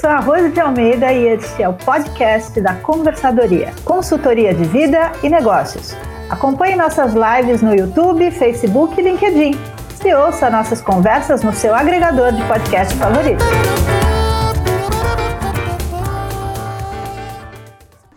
sou 0.00 0.10
a 0.10 0.20
Rose 0.20 0.50
de 0.50 0.60
Almeida 0.60 1.12
e 1.12 1.26
este 1.26 1.60
é 1.60 1.68
o 1.68 1.72
podcast 1.74 2.60
da 2.60 2.76
Conversadoria, 2.76 3.72
consultoria 3.84 4.54
de 4.54 4.62
vida 4.62 5.10
e 5.24 5.28
negócios. 5.28 5.92
Acompanhe 6.30 6.76
nossas 6.76 7.14
lives 7.14 7.62
no 7.62 7.74
YouTube, 7.74 8.30
Facebook 8.30 8.94
e 8.96 9.02
LinkedIn. 9.02 9.58
E 10.04 10.14
ouça 10.14 10.48
nossas 10.50 10.80
conversas 10.80 11.42
no 11.42 11.52
seu 11.52 11.74
agregador 11.74 12.30
de 12.30 12.46
podcast 12.46 12.94
favorito. 12.94 13.42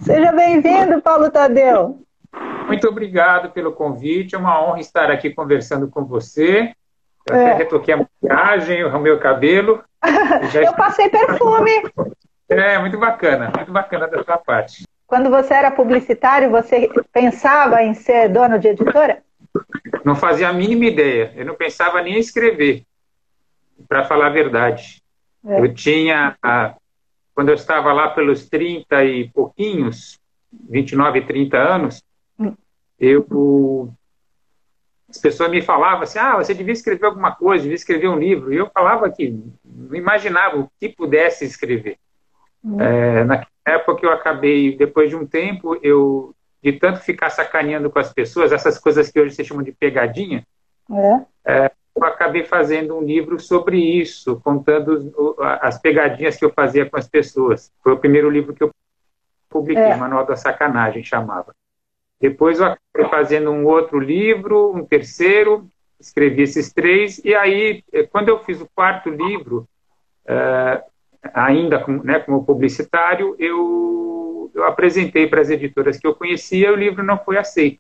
Seja 0.02 0.32
bem-vindo, 0.34 1.02
Paulo 1.02 1.32
Tadeu. 1.32 1.98
Muito 2.68 2.88
obrigado 2.88 3.50
pelo 3.50 3.72
convite. 3.72 4.36
É 4.36 4.38
uma 4.38 4.64
honra 4.64 4.82
estar 4.82 5.10
aqui 5.10 5.32
conversando 5.32 5.88
com 5.88 6.06
você. 6.06 6.74
Eu 7.28 7.36
é. 7.36 7.46
até 7.48 7.58
retoquei 7.58 7.96
a 7.96 7.98
maquiagem, 7.98 8.86
o 8.86 9.00
meu 9.00 9.20
cabelo. 9.20 9.84
Eu 10.54 10.74
passei 10.74 11.10
perfume. 11.10 11.72
É, 12.50 12.78
muito 12.80 12.98
bacana, 12.98 13.52
muito 13.56 13.72
bacana 13.72 14.08
da 14.08 14.24
sua 14.24 14.38
parte. 14.38 14.84
Quando 15.08 15.30
você 15.30 15.54
era 15.54 15.72
publicitário, 15.72 16.50
você 16.50 16.90
pensava 17.12 17.84
em 17.84 17.94
ser 17.94 18.30
dono 18.30 18.58
de 18.58 18.70
editora? 18.70 19.22
Não 20.04 20.16
fazia 20.16 20.50
a 20.50 20.54
mínima 20.54 20.86
ideia. 20.86 21.34
Eu 21.36 21.46
não 21.46 21.56
pensava 21.56 22.02
nem 22.02 22.16
em 22.16 22.20
escrever, 22.20 22.84
para 23.88 24.06
falar 24.06 24.28
a 24.28 24.32
verdade. 24.32 25.02
É. 25.46 25.60
Eu 25.60 25.74
tinha, 25.74 26.36
quando 27.34 27.50
eu 27.50 27.56
estava 27.56 27.92
lá 27.94 28.10
pelos 28.10 28.48
30 28.50 29.04
e 29.04 29.30
pouquinhos, 29.30 30.20
29, 30.70 31.22
30 31.22 31.58
anos, 31.58 32.04
hum. 32.40 32.54
eu 33.00 33.94
as 35.12 35.18
pessoas 35.18 35.52
me 35.52 35.62
falavam 35.62 36.04
assim, 36.04 36.18
ah, 36.18 36.38
você 36.38 36.54
devia 36.54 36.72
escrever 36.72 37.06
alguma 37.06 37.36
coisa, 37.36 37.64
devia 37.64 37.76
escrever 37.76 38.08
um 38.08 38.18
livro. 38.18 38.54
E 38.54 38.58
eu 38.58 38.70
falava 38.74 39.10
que 39.10 39.38
não 39.64 39.96
imaginava 39.96 40.58
o 40.58 40.72
que 40.80 40.90
pudesse 40.90 41.46
escrever. 41.46 41.98
Uhum. 42.64 42.80
É, 42.80 43.24
naquela 43.26 43.52
época 43.66 44.06
eu 44.06 44.12
acabei, 44.12 44.76
depois 44.76 45.10
de 45.10 45.16
um 45.16 45.26
tempo, 45.26 45.78
eu 45.84 46.34
de 46.64 46.74
tanto 46.74 47.00
ficar 47.00 47.30
sacaneando 47.32 47.90
com 47.90 47.98
as 47.98 48.14
pessoas, 48.14 48.52
essas 48.52 48.78
coisas 48.78 49.10
que 49.10 49.20
hoje 49.20 49.36
se 49.36 49.44
chamam 49.44 49.64
de 49.64 49.72
pegadinha, 49.72 50.46
é. 50.90 51.26
É, 51.46 51.72
eu 51.96 52.04
acabei 52.06 52.46
fazendo 52.46 52.98
um 52.98 53.02
livro 53.02 53.40
sobre 53.40 53.78
isso, 53.78 54.40
contando 54.44 55.36
as 55.62 55.80
pegadinhas 55.80 56.38
que 56.38 56.46
eu 56.46 56.52
fazia 56.52 56.90
com 56.90 56.98
as 56.98 57.08
pessoas. 57.08 57.72
Foi 57.84 57.94
o 57.94 57.98
primeiro 57.98 58.30
livro 58.30 58.54
que 58.54 58.64
eu 58.64 58.72
publiquei, 59.50 59.84
é. 59.84 59.96
Manual 59.96 60.26
da 60.26 60.36
Sacanagem, 60.36 61.04
chamava. 61.04 61.54
Depois 62.22 62.60
eu 62.60 62.68
acabei 62.68 63.10
fazendo 63.10 63.50
um 63.50 63.66
outro 63.66 64.00
livro, 64.00 64.72
um 64.76 64.86
terceiro, 64.86 65.68
escrevi 66.00 66.44
esses 66.44 66.72
três, 66.72 67.20
e 67.26 67.34
aí, 67.34 67.84
eh, 67.92 68.04
quando 68.04 68.30
eu 68.30 68.40
fiz 68.44 68.62
o 68.62 68.70
quarto 68.76 69.10
livro, 69.10 69.68
uh, 70.26 70.84
ainda 71.34 71.80
com, 71.80 71.94
né, 72.04 72.20
como 72.20 72.46
publicitário, 72.46 73.36
eu, 73.40 74.52
eu 74.54 74.64
apresentei 74.66 75.28
para 75.28 75.42
as 75.42 75.50
editoras 75.50 75.98
que 75.98 76.06
eu 76.06 76.16
conhecia 76.16 76.70
e 76.70 76.72
o 76.72 76.76
livro 76.76 77.04
não 77.04 77.18
foi 77.18 77.38
aceito. 77.38 77.80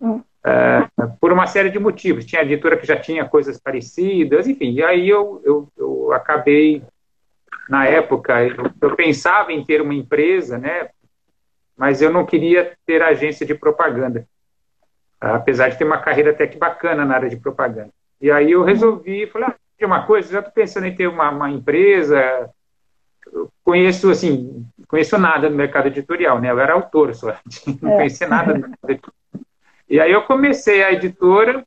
Uh, 0.00 1.16
por 1.20 1.32
uma 1.32 1.46
série 1.46 1.70
de 1.70 1.78
motivos. 1.78 2.26
Tinha 2.26 2.42
editora 2.42 2.76
que 2.76 2.86
já 2.86 2.96
tinha 2.96 3.24
coisas 3.24 3.58
parecidas, 3.58 4.46
enfim. 4.46 4.72
E 4.72 4.82
aí 4.82 5.08
eu, 5.08 5.40
eu, 5.44 5.68
eu 5.76 6.12
acabei, 6.12 6.82
na 7.68 7.86
época, 7.86 8.44
eu, 8.44 8.70
eu, 8.80 8.94
pensava 8.94 9.52
em 9.52 9.64
ter 9.64 9.80
uma 9.80 9.94
empresa, 9.94 10.58
né, 10.58 10.90
mas 11.76 12.00
eu 12.00 12.10
não 12.10 12.24
queria 12.24 12.76
ter 12.86 13.02
agência 13.02 13.44
de 13.44 13.54
propaganda, 13.54 14.26
apesar 15.20 15.68
de 15.68 15.78
ter 15.78 15.84
uma 15.84 15.98
carreira 15.98 16.30
até 16.30 16.46
que 16.46 16.58
bacana 16.58 17.04
na 17.04 17.14
área 17.14 17.28
de 17.28 17.36
propaganda. 17.36 17.90
E 18.20 18.30
aí 18.30 18.52
eu 18.52 18.62
resolvi, 18.62 19.26
falei, 19.26 19.48
ah, 19.48 19.54
de 19.78 19.84
uma 19.84 20.06
coisa, 20.06 20.32
já 20.32 20.38
estou 20.38 20.52
pensando 20.52 20.86
em 20.86 20.94
ter 20.94 21.08
uma, 21.08 21.30
uma 21.30 21.50
empresa, 21.50 22.50
eu 23.32 23.50
conheço, 23.64 24.10
assim, 24.10 24.64
conheço 24.88 25.18
nada 25.18 25.50
no 25.50 25.56
mercado 25.56 25.88
editorial, 25.88 26.40
né? 26.40 26.50
Eu 26.50 26.60
era 26.60 26.74
autor 26.74 27.14
só, 27.14 27.36
não 27.82 27.92
é. 27.92 27.96
conhecia 27.96 28.28
nada 28.28 28.54
no 28.54 28.60
mercado 28.60 28.90
editorial. 28.90 29.14
E 29.88 30.00
aí 30.00 30.12
eu 30.12 30.22
comecei 30.22 30.82
a 30.82 30.92
editora, 30.92 31.64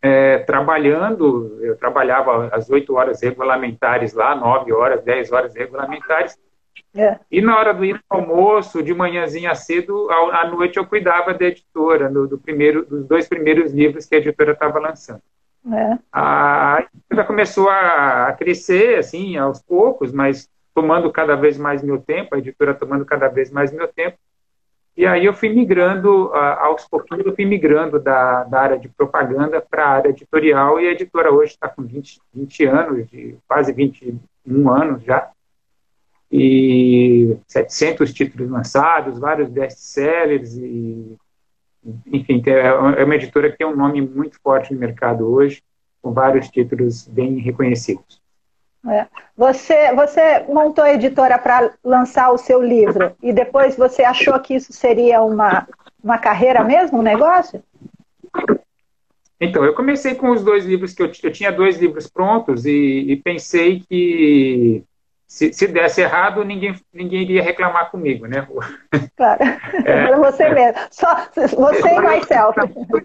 é, 0.00 0.38
trabalhando, 0.38 1.58
eu 1.60 1.76
trabalhava 1.76 2.48
às 2.52 2.70
oito 2.70 2.94
horas 2.94 3.20
regulamentares 3.20 4.14
lá, 4.14 4.34
nove 4.34 4.72
horas, 4.72 5.02
dez 5.02 5.32
horas 5.32 5.54
regulamentares, 5.54 6.38
é. 6.94 7.18
E 7.30 7.40
na 7.40 7.58
hora 7.58 7.72
do 7.72 7.84
ir 7.84 8.02
almoço, 8.08 8.82
de 8.82 8.94
manhãzinha 8.94 9.54
cedo, 9.54 10.08
à 10.10 10.46
noite 10.48 10.78
eu 10.78 10.86
cuidava 10.86 11.34
da 11.34 11.46
editora, 11.46 12.08
do, 12.08 12.26
do 12.26 12.38
primeiro, 12.38 12.84
dos 12.84 13.06
dois 13.06 13.28
primeiros 13.28 13.72
livros 13.72 14.06
que 14.06 14.14
a 14.14 14.18
editora 14.18 14.52
estava 14.52 14.78
lançando. 14.78 15.22
É. 15.72 15.98
A 16.12 16.86
editora 16.94 17.24
começou 17.24 17.68
a, 17.68 18.28
a 18.28 18.32
crescer, 18.32 18.98
assim, 18.98 19.36
aos 19.36 19.60
poucos, 19.62 20.12
mas 20.12 20.48
tomando 20.74 21.10
cada 21.10 21.34
vez 21.34 21.58
mais 21.58 21.82
meu 21.82 21.98
tempo, 21.98 22.34
a 22.34 22.38
editora 22.38 22.74
tomando 22.74 23.04
cada 23.04 23.28
vez 23.28 23.50
mais 23.50 23.72
meu 23.72 23.88
tempo. 23.88 24.16
E 24.96 25.06
aí 25.06 25.24
eu 25.26 25.32
fui 25.32 25.48
migrando, 25.48 26.32
aos 26.34 26.84
pouquinhos, 26.88 27.24
eu 27.24 27.34
fui 27.34 27.44
migrando 27.44 28.00
da, 28.00 28.42
da 28.44 28.60
área 28.60 28.78
de 28.78 28.88
propaganda 28.88 29.60
para 29.60 29.84
a 29.84 29.90
área 29.90 30.08
editorial, 30.08 30.80
e 30.80 30.88
a 30.88 30.90
editora 30.90 31.32
hoje 31.32 31.52
está 31.52 31.68
com 31.68 31.82
20, 31.82 32.20
20 32.34 32.64
anos, 32.64 33.08
de, 33.08 33.36
quase 33.46 33.72
21 33.72 34.68
anos 34.68 35.04
já 35.04 35.30
e 36.30 37.36
700 37.46 38.12
títulos 38.12 38.50
lançados, 38.50 39.18
vários 39.18 39.48
best-sellers 39.48 40.56
e 40.56 41.16
enfim, 42.06 42.42
é, 42.46 43.00
é 43.00 43.04
uma 43.04 43.14
editora 43.14 43.50
que 43.50 43.58
tem 43.58 43.66
um 43.66 43.76
nome 43.76 44.00
muito 44.00 44.38
forte 44.40 44.74
no 44.74 44.80
mercado 44.80 45.26
hoje, 45.26 45.62
com 46.02 46.12
vários 46.12 46.48
títulos 46.48 47.06
bem 47.06 47.38
reconhecidos. 47.38 48.20
É. 48.88 49.06
Você, 49.36 49.92
você 49.94 50.44
montou 50.48 50.84
a 50.84 50.92
editora 50.92 51.38
para 51.38 51.72
lançar 51.82 52.30
o 52.30 52.38
seu 52.38 52.62
livro 52.62 53.14
e 53.22 53.32
depois 53.32 53.76
você 53.76 54.02
achou 54.02 54.38
que 54.38 54.54
isso 54.54 54.72
seria 54.72 55.22
uma, 55.22 55.66
uma 56.02 56.18
carreira 56.18 56.62
mesmo, 56.62 56.98
um 56.98 57.02
negócio? 57.02 57.62
Então, 59.40 59.64
eu 59.64 59.74
comecei 59.74 60.14
com 60.14 60.30
os 60.30 60.42
dois 60.42 60.64
livros 60.64 60.92
que 60.94 61.02
eu, 61.02 61.10
eu 61.22 61.32
tinha 61.32 61.52
dois 61.52 61.78
livros 61.78 62.08
prontos 62.08 62.66
e, 62.66 63.04
e 63.08 63.16
pensei 63.16 63.80
que 63.80 64.84
se, 65.28 65.52
se 65.52 65.66
desse 65.66 66.00
errado, 66.00 66.42
ninguém, 66.42 66.74
ninguém 66.90 67.20
iria 67.20 67.42
reclamar 67.42 67.90
comigo, 67.90 68.26
né? 68.26 68.48
Claro, 69.14 69.42
é, 69.84 70.16
você 70.16 70.48
mesmo. 70.48 70.78
Só 70.90 71.14
você 71.34 71.88
e 71.88 72.00
myself. 72.00 72.58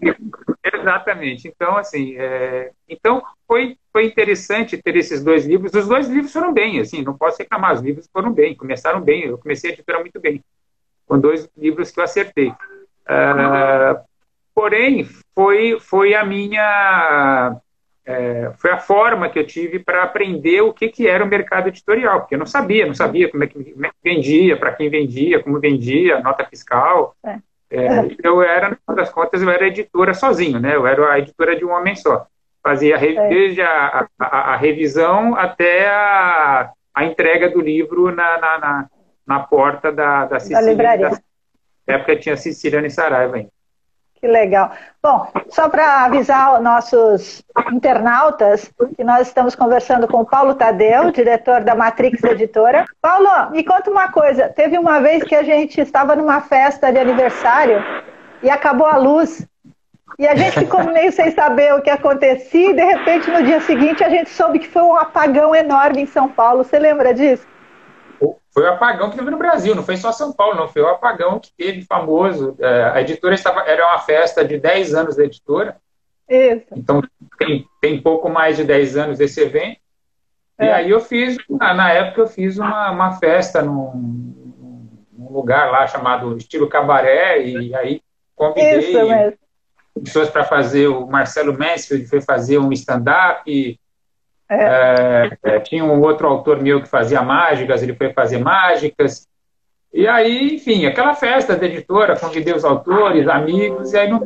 Exatamente. 0.74 1.48
Então, 1.48 1.76
assim, 1.76 2.16
é, 2.18 2.72
então 2.88 3.22
foi, 3.46 3.78
foi 3.92 4.06
interessante 4.06 4.82
ter 4.82 4.96
esses 4.96 5.24
dois 5.24 5.46
livros. 5.46 5.74
Os 5.74 5.88
dois 5.88 6.08
livros 6.08 6.32
foram 6.32 6.54
bem, 6.54 6.80
assim, 6.80 7.04
não 7.04 7.18
posso 7.18 7.40
reclamar, 7.40 7.74
os 7.74 7.82
livros 7.82 8.08
foram 8.14 8.32
bem, 8.32 8.56
começaram 8.56 9.02
bem. 9.02 9.26
Eu 9.26 9.38
comecei 9.38 9.72
a 9.72 9.74
editora 9.74 10.00
muito 10.00 10.20
bem, 10.22 10.42
com 11.06 11.20
dois 11.20 11.50
livros 11.58 11.92
que 11.92 12.00
eu 12.00 12.04
acertei. 12.04 12.50
Uh, 12.50 14.00
porém, 14.56 15.04
foi, 15.36 15.78
foi 15.80 16.14
a 16.14 16.24
minha 16.24 17.60
é, 18.06 18.52
foi 18.58 18.72
a 18.72 18.78
forma 18.78 19.30
que 19.30 19.40
eu 19.40 19.48
tive 19.48 19.80
para 19.80 20.04
aprender 20.04 20.62
o 20.62 20.74
que, 20.74 20.90
que 20.90 21.08
era 21.08 21.24
o 21.24 21.28
mercado 21.28 21.70
editorial, 21.70 22.22
porque 22.22 22.36
eu 22.36 22.40
não 22.40 22.46
sabia, 22.46 22.86
não 22.86 22.94
sabia 22.94 23.30
como 23.30 23.44
é 23.44 23.48
que, 23.48 23.64
como 23.72 23.86
é 23.86 23.90
que 23.90 23.96
vendia, 24.04 24.58
para 24.58 24.74
quem 24.74 24.90
vendia, 24.90 25.42
como 25.42 25.60
vendia, 25.60 26.20
nota 26.20 26.46
fiscal. 26.46 27.16
É. 27.26 27.38
É, 27.76 27.88
eu 28.24 28.44
era, 28.44 28.70
no 28.70 28.76
final 28.76 28.96
das 28.96 29.10
contas, 29.10 29.42
eu 29.42 29.50
era 29.50 29.68
editora 29.68 30.14
sozinho, 30.14 30.60
né? 30.60 30.76
Eu 30.76 30.86
era 30.86 31.12
a 31.12 31.18
editora 31.18 31.56
de 31.56 31.66
um 31.66 31.72
homem 31.72 31.96
só. 31.96 32.28
Fazia 32.62 32.98
é. 32.98 33.30
desde 33.30 33.62
a, 33.62 34.08
a, 34.20 34.54
a, 34.54 34.56
revisão 34.56 35.36
até 35.36 35.88
a, 35.90 36.72
a 36.94 37.06
entrega 37.06 37.50
do 37.50 37.60
livro 37.60 38.14
na, 38.14 38.38
na, 38.38 38.60
na, 38.60 38.90
na 39.26 39.40
porta 39.40 39.92
da, 39.92 40.26
da 40.26 40.40
Sicília. 40.40 40.62
Da 40.62 40.70
livraria. 40.70 41.10
Na 41.88 41.96
época 41.96 42.16
tinha 42.16 42.38
Siciliana 42.38 42.88
e 42.88 42.92
Saraiva 42.92 43.38
ainda. 43.38 43.50
Que 44.24 44.28
legal. 44.30 44.72
Bom, 45.02 45.28
só 45.50 45.68
para 45.68 46.06
avisar 46.06 46.62
nossos 46.62 47.44
internautas 47.74 48.72
que 48.96 49.04
nós 49.04 49.28
estamos 49.28 49.54
conversando 49.54 50.08
com 50.08 50.22
o 50.22 50.26
Paulo 50.26 50.56
Tadeu, 50.56 51.12
diretor 51.12 51.62
da 51.62 51.76
Matrix 51.76 52.24
Editora. 52.24 52.86
Paulo, 53.02 53.52
me 53.52 53.66
conta 53.66 53.92
uma 53.92 54.10
coisa. 54.14 54.48
Teve 54.48 54.78
uma 54.78 55.02
vez 55.02 55.26
que 55.26 55.36
a 55.36 55.44
gente 55.44 55.82
estava 55.82 56.16
numa 56.16 56.40
festa 56.40 56.90
de 56.90 57.00
aniversário 57.00 57.84
e 58.42 58.50
acabou 58.50 58.88
a 58.88 58.96
luz. 58.96 59.46
E 60.18 60.26
a 60.26 60.36
gente 60.36 60.58
ficou 60.58 60.86
meio 60.86 61.12
sem 61.12 61.30
saber 61.32 61.74
o 61.74 61.82
que 61.82 61.90
acontecia 61.90 62.72
e 62.72 62.74
de 62.74 62.82
repente 62.82 63.30
no 63.30 63.44
dia 63.44 63.60
seguinte 63.60 64.06
a 64.06 64.10
gente 64.10 64.30
soube 64.30 64.60
que 64.60 64.70
foi 64.70 64.84
um 64.84 64.96
apagão 64.96 65.54
enorme 65.54 66.04
em 66.04 66.08
São 66.08 66.30
Paulo. 66.30 66.64
Você 66.64 66.80
lembra 66.80 67.14
disso? 67.14 67.46
Foi 68.52 68.64
o 68.64 68.70
apagão 68.70 69.10
que 69.10 69.18
teve 69.18 69.32
no 69.32 69.38
Brasil, 69.38 69.76
não 69.76 69.84
foi 69.84 69.98
só 69.98 70.12
São 70.12 70.32
Paulo, 70.32 70.56
não, 70.56 70.68
foi 70.68 70.82
o 70.82 70.88
apagão 70.88 71.40
que 71.40 71.52
teve 71.58 71.82
famoso. 71.82 72.56
É, 72.60 72.92
a 72.94 73.02
editora 73.02 73.34
estava, 73.34 73.62
era 73.62 73.86
uma 73.88 74.00
festa 74.00 74.46
de 74.46 74.60
10 74.60 74.94
anos 74.94 75.16
da 75.16 75.26
editora. 75.26 75.78
Isso. 76.30 76.68
Então 76.76 77.02
tem, 77.38 77.66
tem 77.82 78.02
pouco 78.02 78.30
mais 78.30 78.58
de 78.58 78.64
10 78.64 78.98
anos 78.98 79.20
esse 79.20 79.42
evento. 79.42 79.78
É. 80.58 80.66
E 80.66 80.70
aí 80.70 80.90
eu 80.90 81.00
fiz, 81.00 81.38
na 81.50 81.92
época 81.92 82.22
eu 82.22 82.28
fiz 82.28 82.58
uma, 82.58 82.92
uma 82.92 83.14
festa 83.14 83.62
num, 83.62 84.34
num 85.12 85.32
lugar 85.32 85.72
lá 85.72 85.88
chamado 85.88 86.38
Estilo 86.38 86.70
Cabaré, 86.70 87.42
e 87.42 87.76
aí 87.76 88.02
convidei 88.36 89.36
pessoas 90.02 90.30
para 90.30 90.44
fazer, 90.44 90.88
o 90.88 91.06
Marcelo 91.06 91.58
Mansfield 91.58 92.08
foi 92.08 92.22
fazer 92.22 92.58
um 92.58 92.72
stand-up, 92.72 93.80
É. 94.50 95.38
É, 95.44 95.60
tinha 95.60 95.84
um 95.84 96.02
outro 96.02 96.28
autor 96.28 96.62
meu 96.62 96.82
que 96.82 96.88
fazia 96.88 97.22
mágicas, 97.22 97.82
ele 97.82 97.96
foi 97.96 98.14
fazer 98.14 98.38
mágicas. 98.38 99.28
E 99.94 100.08
aí, 100.08 100.56
enfim, 100.56 100.86
aquela 100.86 101.14
festa 101.14 101.56
da 101.56 101.66
editora, 101.66 102.18
convidei 102.18 102.54
os 102.54 102.66
autores, 102.66 103.28
amigos, 103.28 103.94
e 103.94 103.98
aí 103.98 104.10
no, 104.10 104.20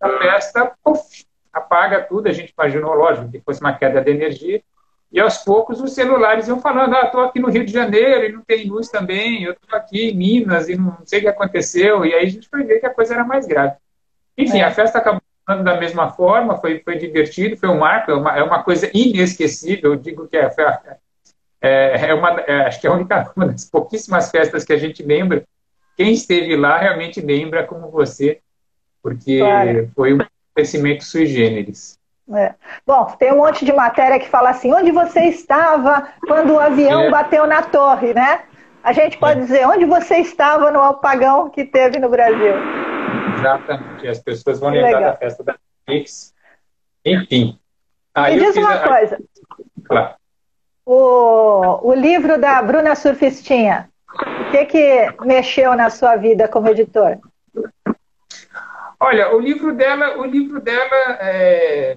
na 0.00 0.18
festa, 0.18 0.72
puff, 0.82 1.24
apaga 1.52 2.02
tudo. 2.02 2.28
A 2.28 2.32
gente 2.32 2.52
imaginou, 2.56 2.94
lógico, 2.94 3.30
que 3.30 3.40
fosse 3.40 3.60
uma 3.60 3.72
queda 3.72 4.00
de 4.00 4.10
energia. 4.10 4.62
E 5.10 5.20
aos 5.20 5.38
poucos 5.38 5.80
os 5.80 5.92
celulares 5.92 6.48
iam 6.48 6.60
falando: 6.60 6.94
ah, 6.94 7.06
estou 7.06 7.22
aqui 7.22 7.38
no 7.40 7.48
Rio 7.48 7.64
de 7.64 7.72
Janeiro 7.72 8.24
e 8.24 8.32
não 8.32 8.42
tem 8.42 8.68
luz 8.68 8.88
também, 8.88 9.44
eu 9.44 9.52
estou 9.52 9.78
aqui 9.78 10.10
em 10.10 10.16
Minas 10.16 10.68
e 10.68 10.76
não 10.76 10.98
sei 11.04 11.20
o 11.20 11.22
que 11.22 11.28
aconteceu. 11.28 12.04
E 12.04 12.12
aí 12.12 12.26
a 12.26 12.28
gente 12.28 12.48
foi 12.48 12.64
ver 12.64 12.80
que 12.80 12.86
a 12.86 12.92
coisa 12.92 13.14
era 13.14 13.24
mais 13.24 13.46
grave. 13.46 13.76
Enfim, 14.36 14.58
é. 14.58 14.64
a 14.64 14.70
festa 14.72 14.98
acabou 14.98 15.22
da 15.46 15.78
mesma 15.78 16.10
forma, 16.10 16.56
foi, 16.56 16.80
foi 16.80 16.96
divertido, 16.96 17.56
foi 17.56 17.68
um 17.68 17.78
marco, 17.78 18.10
é 18.10 18.14
uma, 18.14 18.38
é 18.38 18.42
uma 18.42 18.62
coisa 18.62 18.90
inesquecível. 18.94 19.92
Eu 19.92 19.96
digo 19.96 20.26
que 20.26 20.36
é, 20.36 20.50
é, 21.60 22.08
é 22.08 22.14
uma, 22.14 22.40
é, 22.40 22.66
acho 22.66 22.80
que 22.80 22.86
é 22.86 22.90
a 22.90 22.94
única, 22.94 23.32
uma 23.36 23.46
das 23.46 23.64
pouquíssimas 23.64 24.30
festas 24.30 24.64
que 24.64 24.72
a 24.72 24.78
gente 24.78 25.02
lembra. 25.02 25.44
Quem 25.96 26.12
esteve 26.12 26.56
lá 26.56 26.78
realmente 26.78 27.20
lembra 27.20 27.64
como 27.64 27.90
você, 27.90 28.40
porque 29.02 29.38
claro. 29.38 29.90
foi 29.94 30.14
um 30.14 30.20
acontecimento 30.20 31.04
sui 31.04 31.26
generis. 31.26 31.98
É. 32.32 32.54
Bom, 32.86 33.04
tem 33.18 33.32
um 33.32 33.36
monte 33.36 33.66
de 33.66 33.72
matéria 33.72 34.18
que 34.18 34.28
fala 34.28 34.50
assim, 34.50 34.72
onde 34.72 34.90
você 34.90 35.24
estava 35.24 36.08
quando 36.26 36.54
o 36.54 36.58
avião 36.58 37.02
é. 37.02 37.10
bateu 37.10 37.46
na 37.46 37.62
torre, 37.62 38.14
né? 38.14 38.40
A 38.82 38.92
gente 38.92 39.18
pode 39.18 39.40
é. 39.40 39.42
dizer, 39.42 39.66
onde 39.66 39.84
você 39.84 40.16
estava 40.16 40.70
no 40.70 40.80
apagão 40.80 41.50
que 41.50 41.64
teve 41.64 41.98
no 41.98 42.08
Brasil? 42.08 42.93
Exatamente, 43.38 44.08
as 44.08 44.18
pessoas 44.18 44.60
vão 44.60 44.70
que 44.70 44.76
lembrar 44.76 44.98
legal. 44.98 45.12
da 45.12 45.18
festa 45.18 45.44
da 45.44 45.56
Netflix. 45.86 46.34
Enfim. 47.04 47.58
Aí 48.14 48.36
Me 48.36 48.46
diz 48.46 48.56
uma 48.56 48.74
a... 48.74 48.88
coisa. 48.88 49.18
Claro. 49.84 50.14
O, 50.86 51.88
o 51.88 51.94
livro 51.94 52.38
da 52.38 52.62
Bruna 52.62 52.94
Surfistinha, 52.94 53.88
o 54.08 54.50
que, 54.50 54.64
que 54.66 55.14
mexeu 55.24 55.74
na 55.74 55.90
sua 55.90 56.16
vida 56.16 56.46
como 56.46 56.68
editor? 56.68 57.18
Olha, 59.00 59.34
o 59.34 59.40
livro 59.40 59.74
dela, 59.74 60.18
o 60.18 60.24
livro 60.24 60.60
dela 60.60 61.18
é, 61.20 61.96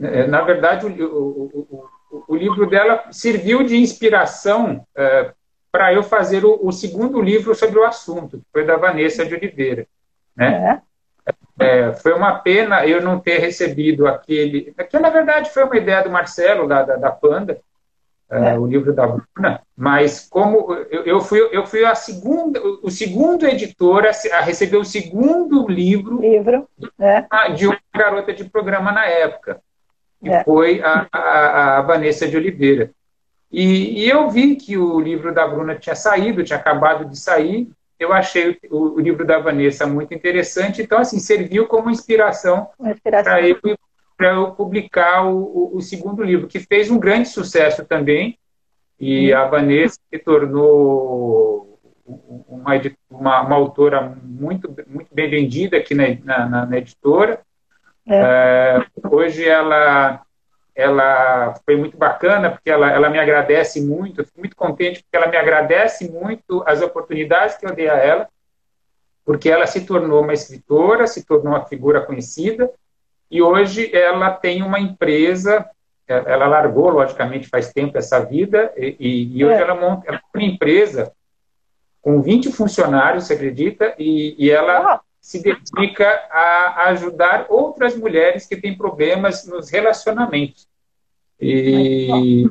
é, 0.00 0.26
na 0.26 0.42
verdade, 0.42 0.86
o, 0.86 1.04
o, 1.04 1.88
o, 2.10 2.24
o, 2.28 2.36
livro 2.36 2.68
dela 2.68 3.04
serviu 3.10 3.62
de 3.62 3.76
inspiração 3.76 4.86
é, 4.94 5.32
para 5.72 5.92
eu 5.92 6.02
fazer 6.02 6.44
o, 6.44 6.70
segundo 6.70 7.20
livro 7.20 7.54
sobre 7.54 7.78
o 7.78 7.84
assunto, 7.84 8.38
que 8.38 8.44
foi 8.52 8.64
da 8.64 8.76
Vanessa 8.76 9.24
de 9.24 9.34
Oliveira. 9.34 9.86
Né? 10.36 10.82
É. 11.58 11.64
é. 11.64 11.92
foi 11.94 12.12
uma 12.12 12.38
pena 12.38 12.86
eu 12.86 13.02
não 13.02 13.18
ter 13.18 13.38
recebido 13.38 14.06
aquele. 14.06 14.74
Que 14.88 14.98
na 14.98 15.08
verdade 15.08 15.50
foi 15.50 15.64
uma 15.64 15.76
ideia 15.76 16.02
do 16.02 16.10
Marcelo, 16.10 16.68
da, 16.68 16.82
da, 16.82 16.96
da 16.96 17.10
Panda, 17.10 17.58
é. 18.30 18.50
é. 18.50 18.58
o 18.58 18.66
livro 18.66 18.92
da 18.92 19.06
Bruna, 19.06 19.62
mas 19.74 20.28
como 20.28 20.74
eu, 20.90 21.04
eu, 21.04 21.20
fui, 21.20 21.40
eu 21.50 21.66
fui 21.66 21.84
a 21.84 21.94
segunda, 21.94 22.60
o 22.82 22.90
segundo 22.90 23.46
editor 23.46 24.04
a, 24.04 24.36
a 24.36 24.40
receber 24.42 24.76
o 24.76 24.84
segundo 24.84 25.66
livro, 25.68 26.20
livro 26.20 26.68
é. 27.00 27.24
de 27.54 27.66
uma 27.66 27.78
garota 27.94 28.32
de 28.32 28.44
programa 28.44 28.92
na 28.92 29.06
época 29.06 29.60
que 30.22 30.30
é. 30.30 30.44
foi 30.44 30.80
a, 30.82 31.08
a, 31.12 31.78
a, 31.78 31.82
Vanessa 31.82 32.28
de 32.28 32.36
Oliveira. 32.36 32.90
E, 33.52 34.04
e, 34.04 34.08
eu 34.08 34.30
vi 34.30 34.56
que 34.56 34.78
o 34.78 34.98
livro 34.98 35.34
da 35.34 35.46
Bruna 35.46 35.74
tinha 35.74 35.94
saído, 35.94 36.42
tinha 36.42 36.58
acabado 36.58 37.04
de 37.04 37.18
sair. 37.18 37.68
Eu 37.98 38.12
achei 38.12 38.58
o, 38.70 38.94
o 38.94 39.00
livro 39.00 39.26
da 39.26 39.38
Vanessa 39.38 39.86
muito 39.86 40.14
interessante, 40.14 40.80
então, 40.80 40.98
assim, 40.98 41.18
serviu 41.18 41.66
como 41.66 41.90
inspiração, 41.90 42.68
inspiração. 42.80 43.32
para 43.32 43.46
eu, 43.46 43.58
eu, 44.20 44.52
publicar 44.52 45.26
o, 45.26 45.76
o, 45.76 45.80
segundo 45.82 46.22
livro, 46.22 46.48
que 46.48 46.58
fez 46.58 46.90
um 46.90 46.98
grande 46.98 47.28
sucesso 47.28 47.84
também. 47.84 48.38
E 48.98 49.32
hum. 49.32 49.36
a 49.36 49.44
Vanessa 49.46 49.98
se 50.10 50.18
tornou 50.18 51.78
uma, 52.48 52.72
uma, 53.10 53.40
uma, 53.42 53.56
autora 53.56 54.16
muito, 54.22 54.74
muito 54.86 55.14
bem 55.14 55.28
vendida 55.28 55.76
aqui 55.76 55.94
na, 55.94 56.48
na, 56.48 56.66
na 56.66 56.78
editora. 56.78 57.40
É. 58.08 58.16
É, 58.16 58.86
hoje 59.08 59.46
ela 59.46 60.22
ela 60.74 61.54
foi 61.64 61.76
muito 61.76 61.96
bacana 61.96 62.50
porque 62.50 62.70
ela, 62.70 62.90
ela 62.90 63.10
me 63.10 63.18
agradece 63.18 63.80
muito, 63.80 64.20
eu 64.20 64.24
fico 64.24 64.40
muito 64.40 64.56
contente 64.56 65.02
porque 65.02 65.16
ela 65.16 65.28
me 65.28 65.36
agradece 65.36 66.10
muito 66.10 66.62
as 66.66 66.80
oportunidades 66.80 67.56
que 67.56 67.66
eu 67.66 67.74
dei 67.74 67.88
a 67.88 67.96
ela, 67.96 68.28
porque 69.24 69.50
ela 69.50 69.66
se 69.66 69.84
tornou 69.84 70.22
uma 70.22 70.32
escritora, 70.32 71.06
se 71.06 71.24
tornou 71.24 71.52
uma 71.52 71.66
figura 71.66 72.00
conhecida 72.00 72.70
e 73.30 73.40
hoje 73.42 73.94
ela 73.94 74.30
tem 74.30 74.62
uma 74.62 74.80
empresa, 74.80 75.68
é, 76.08 76.14
ela 76.14 76.46
largou 76.46 76.90
logicamente 76.90 77.48
faz 77.48 77.72
tempo 77.72 77.96
essa 77.98 78.20
vida 78.20 78.72
e, 78.76 79.38
e 79.38 79.44
hoje 79.44 79.54
é. 79.54 79.60
ela 79.60 79.74
monta 79.74 80.20
uma 80.34 80.42
empresa 80.42 81.12
com 82.00 82.20
20 82.20 82.50
funcionários, 82.52 83.24
você 83.24 83.34
acredita? 83.34 83.94
E, 83.98 84.34
e 84.36 84.50
ela 84.50 85.00
se 85.22 85.40
dedica 85.40 86.04
a 86.30 86.88
ajudar 86.88 87.46
outras 87.48 87.96
mulheres 87.96 88.44
que 88.44 88.56
têm 88.56 88.76
problemas 88.76 89.46
nos 89.46 89.70
relacionamentos. 89.70 90.68
E 91.40 92.44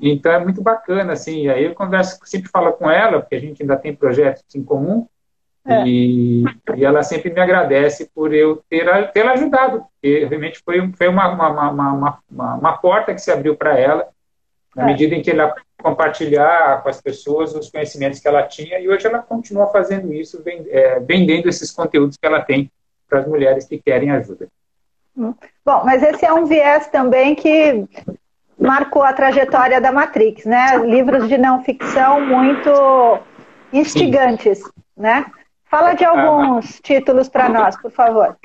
então 0.00 0.32
é 0.32 0.38
muito 0.38 0.62
bacana, 0.62 1.12
assim. 1.12 1.48
Aí 1.48 1.64
eu 1.64 1.74
converso, 1.74 2.18
sempre 2.24 2.50
falo 2.50 2.72
com 2.72 2.90
ela, 2.90 3.20
porque 3.20 3.36
a 3.36 3.40
gente 3.40 3.62
ainda 3.62 3.76
tem 3.76 3.94
projetos 3.94 4.42
em 4.54 4.62
comum, 4.62 5.06
é. 5.66 5.86
e, 5.86 6.44
e, 6.76 6.84
ela 6.84 7.02
sempre 7.02 7.30
me 7.30 7.40
agradece 7.40 8.10
por 8.14 8.32
eu 8.32 8.62
ter, 8.70 9.12
ter 9.12 9.26
ajudado, 9.26 9.84
porque 9.92 10.24
realmente 10.24 10.60
foi, 10.64 10.90
foi 10.92 11.08
uma, 11.08 11.28
uma, 11.28 11.70
uma, 11.70 12.20
uma, 12.30 12.54
uma 12.54 12.76
porta 12.78 13.14
que 13.14 13.20
se 13.20 13.30
abriu 13.30 13.54
para 13.54 13.78
ela, 13.78 14.08
na 14.74 14.84
é. 14.84 14.86
medida 14.86 15.14
em 15.14 15.22
que 15.22 15.30
ela 15.30 15.54
compartilhar 15.82 16.82
com 16.82 16.88
as 16.88 17.00
pessoas 17.00 17.54
os 17.54 17.70
conhecimentos 17.70 18.18
que 18.20 18.28
ela 18.28 18.42
tinha 18.42 18.78
e 18.78 18.88
hoje 18.88 19.06
ela 19.06 19.20
continua 19.20 19.68
fazendo 19.68 20.12
isso, 20.12 20.42
é, 20.46 20.98
vendendo 21.00 21.48
esses 21.48 21.70
conteúdos 21.70 22.16
que 22.16 22.26
ela 22.26 22.42
tem 22.42 22.70
para 23.08 23.20
as 23.20 23.26
mulheres 23.26 23.66
que 23.66 23.78
querem 23.78 24.10
ajuda. 24.10 24.48
Hum. 25.16 25.34
Bom, 25.64 25.82
mas 25.84 26.02
esse 26.02 26.24
é 26.24 26.32
um 26.32 26.44
viés 26.44 26.88
também 26.88 27.34
que 27.34 27.86
marcou 28.58 29.02
a 29.02 29.12
trajetória 29.12 29.80
da 29.80 29.92
Matrix, 29.92 30.44
né? 30.44 30.76
Livros 30.78 31.28
de 31.28 31.38
não 31.38 31.62
ficção 31.62 32.20
muito 32.20 33.20
instigantes, 33.72 34.58
Sim. 34.58 34.72
né? 34.96 35.26
Fala 35.70 35.94
de 35.94 36.04
alguns 36.04 36.80
títulos 36.80 37.28
para 37.28 37.48
nós, 37.48 37.76
por 37.76 37.90
favor. 37.90 38.36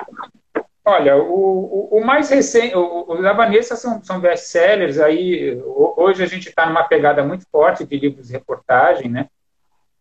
Olha, 0.85 1.15
o, 1.15 1.89
o, 1.93 1.97
o 1.97 2.05
mais 2.05 2.29
recente, 2.29 2.75
o, 2.75 3.05
o, 3.07 3.21
da 3.21 3.31
Vanessa 3.31 3.75
são, 3.75 4.03
são 4.03 4.19
best-sellers, 4.19 4.99
aí 4.99 5.61
hoje 5.65 6.21
a 6.21 6.25
gente 6.27 6.49
está 6.49 6.65
numa 6.65 6.83
pegada 6.83 7.23
muito 7.23 7.45
forte 7.49 7.85
de 7.85 7.97
livros 7.97 8.27
de 8.27 8.33
reportagem, 8.33 9.09
né? 9.09 9.27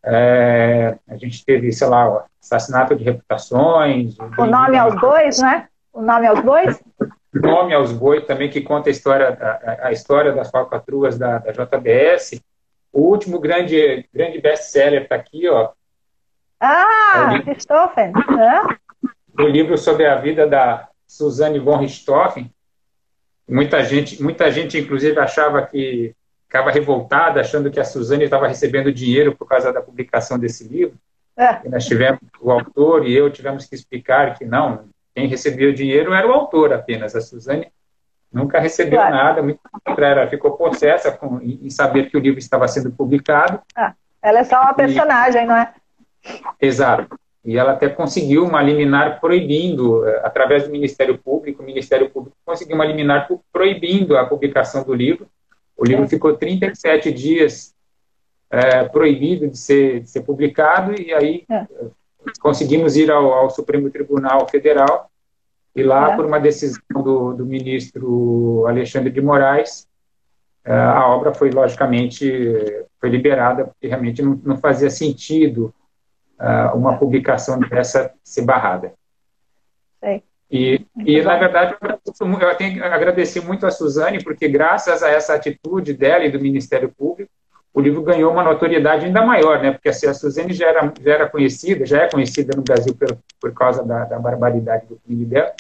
É, 0.05 0.99
a 1.09 1.17
gente 1.17 1.45
teve, 1.45 1.71
sei 1.71 1.87
lá, 1.87 2.25
assassinato 2.43 2.97
de 2.97 3.05
reputações. 3.05 4.17
O 4.37 4.47
nome 4.47 4.77
aos 4.77 5.01
bois, 5.01 5.41
né? 5.41 5.69
O 5.93 6.03
nome 6.03 6.27
aos 6.27 6.41
bois? 6.41 6.83
O 7.33 7.39
nome 7.39 7.73
aos 7.73 7.93
bois 7.93 8.25
também, 8.25 8.51
que 8.51 8.61
conta 8.61 8.91
a 8.91 8.93
história, 8.93 9.39
a, 9.41 9.87
a 9.87 9.93
história 9.93 10.33
das 10.33 10.51
falcatruas 10.51 11.17
da, 11.17 11.39
da 11.39 11.53
JBS. 11.53 12.43
O 12.93 13.03
último 13.03 13.39
grande, 13.39 14.05
grande 14.13 14.41
best-seller 14.41 15.05
está 15.05 15.15
aqui, 15.15 15.49
ó. 15.49 15.71
Ah, 16.61 17.35
é 17.37 17.43
Christopher. 17.43 18.11
É? 18.11 18.82
O 19.39 19.43
livro 19.43 19.79
sobre 19.79 20.07
a 20.07 20.17
vida 20.17 20.47
da 20.47 20.89
Suzanne 21.07 21.59
von 21.59 21.77
Richthofen. 21.77 22.51
Muita 23.49 23.83
gente, 23.85 24.23
muita 24.23 24.51
gente, 24.51 24.79
inclusive, 24.79 25.19
achava 25.19 25.63
que 25.67 26.15
ficava 26.47 26.71
revoltada, 26.71 27.41
achando 27.41 27.71
que 27.71 27.81
a 27.81 27.85
Suzane 27.85 28.25
estava 28.25 28.47
recebendo 28.47 28.93
dinheiro 28.93 29.35
por 29.35 29.47
causa 29.47 29.73
da 29.73 29.81
publicação 29.81 30.39
desse 30.39 30.65
livro. 30.69 30.97
É. 31.35 31.67
nós 31.67 31.87
tivemos, 31.87 32.21
o 32.43 32.51
autor 32.51 33.07
e 33.07 33.15
eu 33.15 33.31
tivemos 33.31 33.65
que 33.65 33.75
explicar 33.75 34.35
que 34.39 34.45
não, 34.45 34.85
quem 35.15 35.27
recebeu 35.27 35.71
o 35.71 35.75
dinheiro 35.75 36.13
era 36.13 36.29
o 36.29 36.33
autor 36.33 36.75
apenas. 36.75 37.17
A 37.17 37.23
Suzane 37.23 37.73
nunca 38.31 38.61
recebeu 38.61 38.99
claro. 38.99 39.15
nada, 39.15 39.43
muito 39.43 39.61
contrário, 39.83 40.21
ela 40.21 40.31
ficou 40.31 40.53
possessa 40.53 41.11
com, 41.11 41.41
em 41.41 41.71
saber 41.71 42.11
que 42.11 42.17
o 42.19 42.21
livro 42.21 42.39
estava 42.39 42.69
sendo 42.69 42.91
publicado. 42.91 43.61
Ah, 43.75 43.95
ela 44.21 44.41
é 44.41 44.45
só 44.45 44.61
uma 44.61 44.75
personagem, 44.75 45.45
e... 45.45 45.47
não 45.47 45.57
é? 45.57 45.73
Exato 46.61 47.19
e 47.45 47.59
ela 47.59 47.73
até 47.73 47.89
conseguiu 47.89 48.45
uma 48.45 48.63
liminar 48.63 49.21
proibindo, 49.21 50.07
eh, 50.07 50.21
através 50.25 50.65
do 50.65 50.71
Ministério 50.71 51.19
Público, 51.19 51.63
o 51.63 51.67
Ministério 51.67 52.09
Público 52.09 52.37
conseguiu 52.45 52.77
uma 52.77 52.85
liminar 52.85 53.29
proibindo 53.53 54.17
a 54.17 54.25
publicação 54.25 54.85
do 54.85 54.95
livro. 54.95 55.27
O 55.77 55.85
livro 55.85 56.05
é. 56.05 56.09
ficou 56.09 56.37
37 56.37 57.11
dias 57.11 57.75
é, 58.49 58.85
proibido 58.85 59.49
de 59.49 59.59
ser, 59.59 60.01
de 60.01 60.11
ser 60.11 60.21
publicado, 60.21 60.95
e 61.01 61.13
aí 61.13 61.45
é. 61.51 61.67
conseguimos 62.41 62.97
ir 62.97 63.11
ao, 63.11 63.33
ao, 63.33 63.51
Supremo 63.51 63.91
Tribunal 63.91 64.47
Federal, 64.49 65.11
e 65.75 65.83
lá, 65.83 66.13
é. 66.13 66.17
por 66.17 66.25
uma 66.27 66.39
decisão 66.39 66.81
do, 66.91 67.33
do 67.33 67.47
ministro 67.47 68.67
Alexandre 68.69 69.11
de 69.11 69.21
Moraes, 69.21 69.89
a 70.65 71.09
obra 71.09 71.35
foi, 71.35 71.51
logicamente, 71.51 72.25
foi 73.01 73.09
liberada, 73.09 73.65
porque 73.65 73.89
realmente 73.89 74.23
não, 74.23 74.41
não 74.45 74.57
fazia 74.57 74.91
sentido 74.91 75.75
uh, 76.43 76.77
uma 76.77 76.99
publicação 76.99 77.59
dessa 77.61 78.13
ser 78.25 78.43
barrada. 78.43 78.93
E, 80.51 80.85
e 81.07 81.23
na 81.23 81.39
verdade, 81.39 81.75
eu 81.81 82.57
tenho 82.57 82.75
que 82.75 82.83
agradecer 82.83 83.41
muito 83.41 83.65
a 83.65 83.71
Suzane, 83.71 84.23
porque 84.23 84.49
graças 84.49 85.03
a 85.03 85.09
essa 85.09 85.35
atitude 85.35 85.95
dela 85.95 86.25
e 86.25 86.31
do 86.31 86.41
Ministério 86.41 86.91
Público, 86.91 87.31
o 87.73 87.81
livro 87.81 88.03
ganhou 88.03 88.31
uma 88.31 88.45
notoriedade 88.45 89.07
ainda 89.07 89.25
maior, 89.25 89.63
né? 89.63 89.73
Porque 89.73 89.89
assim, 89.89 90.07
a 90.07 90.13
Suzane 90.13 90.53
já 90.53 90.69
era, 90.69 90.93
já 91.01 91.15
era 91.15 91.29
conhecida, 91.29 91.87
já 91.87 92.03
é 92.03 92.11
conhecida 92.11 92.55
no 92.55 92.63
Brasil 92.63 92.95
por, 92.95 93.17
por 93.41 93.55
causa 93.55 93.83
da, 93.83 94.05
da 94.05 94.19
barbaridade 94.19 94.87
do 94.87 94.97
crime 94.97 95.25
dela. 95.25 95.55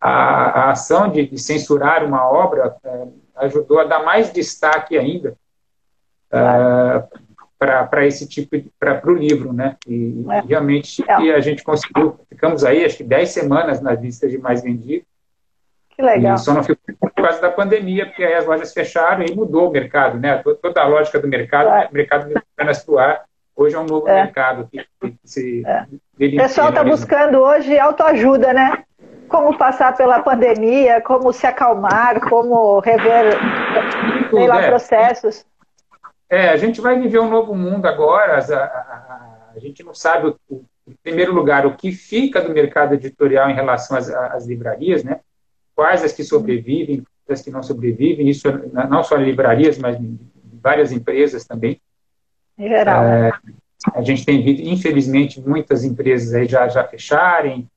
A, 0.00 0.60
a 0.60 0.70
ação 0.70 1.10
de, 1.10 1.26
de, 1.26 1.38
censurar 1.38 2.02
uma 2.02 2.26
obra 2.26 2.74
é, 2.82 3.06
ajudou 3.36 3.80
a 3.80 3.84
dar 3.84 4.02
mais 4.02 4.32
destaque 4.32 4.96
ainda 4.96 5.36
é, 6.30 6.38
para 7.58 8.06
esse 8.06 8.28
tipo 8.28 8.56
para 8.78 9.00
o 9.06 9.14
livro, 9.14 9.52
né? 9.52 9.76
E, 9.86 10.24
é. 10.30 10.40
realmente 10.46 11.02
é. 11.08 11.32
a 11.32 11.40
gente 11.40 11.62
conseguiu, 11.64 12.18
ficamos 12.28 12.64
aí 12.64 12.84
acho 12.84 12.98
que 12.98 13.04
10 13.04 13.28
semanas 13.30 13.80
na 13.80 13.92
lista 13.92 14.28
de 14.28 14.38
mais 14.38 14.62
vendidos. 14.62 15.06
Que 15.90 16.02
legal. 16.02 16.34
E 16.34 16.38
só 16.38 16.52
não 16.52 16.62
ficou 16.62 16.76
por 16.98 17.10
causa 17.12 17.40
da 17.40 17.50
pandemia, 17.50 18.04
porque 18.06 18.22
aí 18.22 18.34
as 18.34 18.44
lojas 18.44 18.72
fecharam 18.74 19.24
e 19.24 19.34
mudou 19.34 19.68
o 19.68 19.72
mercado, 19.72 20.18
né? 20.18 20.42
Toda 20.60 20.82
a 20.82 20.86
lógica 20.86 21.18
do 21.18 21.26
mercado, 21.26 21.68
claro. 21.68 21.88
o 21.90 21.94
mercado 21.94 22.28
de 22.28 22.34
apenas 22.36 22.84
para 22.84 22.94
o 22.94 22.98
ar, 22.98 23.24
hoje 23.56 23.74
é 23.74 23.78
um 23.78 23.86
novo 23.86 24.06
é. 24.06 24.24
mercado. 24.24 24.68
Que, 24.70 24.86
que 25.00 25.16
se 25.24 25.62
é. 25.66 25.86
O 26.18 26.36
pessoal 26.36 26.68
está 26.68 26.84
buscando 26.84 27.38
hoje 27.38 27.78
autoajuda, 27.78 28.52
né? 28.52 28.84
Como 29.28 29.56
passar 29.56 29.96
pela 29.96 30.20
pandemia, 30.20 31.00
como 31.00 31.32
se 31.32 31.46
acalmar, 31.46 32.20
como 32.28 32.78
rever, 32.80 33.38
sei 34.30 34.46
lá, 34.46 34.62
é. 34.62 34.68
processos. 34.68 35.46
É, 36.28 36.48
a 36.48 36.56
gente 36.56 36.80
vai 36.80 36.98
viver 36.98 37.20
um 37.20 37.30
novo 37.30 37.54
mundo 37.54 37.86
agora. 37.86 38.38
A, 38.38 38.56
a, 38.56 39.52
a 39.54 39.58
gente 39.58 39.82
não 39.82 39.94
sabe, 39.94 40.34
o, 40.48 40.64
em 40.86 40.94
primeiro 41.02 41.32
lugar, 41.32 41.66
o 41.66 41.76
que 41.76 41.92
fica 41.92 42.40
do 42.40 42.52
mercado 42.52 42.94
editorial 42.94 43.48
em 43.48 43.54
relação 43.54 43.96
às, 43.96 44.08
às 44.10 44.46
livrarias, 44.46 45.04
né? 45.04 45.20
Quais 45.74 46.02
as 46.02 46.12
que 46.12 46.24
sobrevivem, 46.24 47.04
as 47.28 47.42
que 47.42 47.50
não 47.50 47.62
sobrevivem. 47.62 48.28
Isso 48.28 48.48
não 48.88 49.02
só 49.02 49.18
em 49.18 49.24
livrarias, 49.24 49.78
mas 49.78 49.96
em 49.96 50.18
várias 50.62 50.92
empresas 50.92 51.44
também. 51.44 51.80
Em 52.58 52.68
geral. 52.68 53.04
É, 53.04 53.32
a 53.94 54.02
gente 54.02 54.24
tem 54.24 54.42
visto, 54.42 54.62
infelizmente, 54.62 55.40
muitas 55.40 55.84
empresas 55.84 56.34
aí 56.34 56.46
já, 56.46 56.66
já 56.68 56.82
fecharem, 56.84 57.68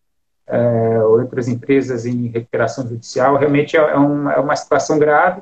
é, 0.47 1.03
outras 1.03 1.47
empresas 1.47 2.05
em 2.05 2.27
recuperação 2.27 2.87
judicial. 2.87 3.37
Realmente 3.37 3.77
é, 3.77 3.79
é 3.79 3.95
uma, 3.95 4.33
é 4.33 4.39
uma 4.39 4.55
situação 4.55 4.97
grave 4.97 5.41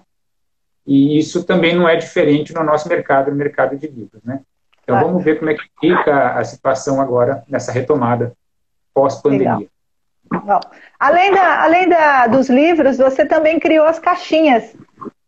e 0.88 1.20
isso 1.20 1.44
também 1.44 1.76
não 1.76 1.88
é 1.88 1.98
diferente 1.98 2.54
no 2.54 2.64
nosso 2.64 2.88
mercado, 2.88 3.30
no 3.30 3.36
mercado 3.36 3.76
de 3.76 3.88
livros, 3.88 4.24
né? 4.24 4.40
Então 4.82 4.96
claro. 4.96 5.08
vamos 5.08 5.24
ver 5.24 5.38
como 5.38 5.52
é 5.52 5.54
que 5.54 5.64
fica 5.82 6.32
a 6.32 6.44
situação 6.46 7.02
agora 7.02 7.44
nessa 7.50 7.74
retomada 7.74 8.32
pós-pandemia. 8.94 9.68
Além, 10.98 11.34
da, 11.34 11.64
além 11.64 11.90
da, 11.90 12.28
dos 12.28 12.50
livros, 12.50 12.98
você 12.98 13.26
também 13.26 13.60
criou 13.60 13.86
as 13.86 14.00
caixinhas. 14.00 14.76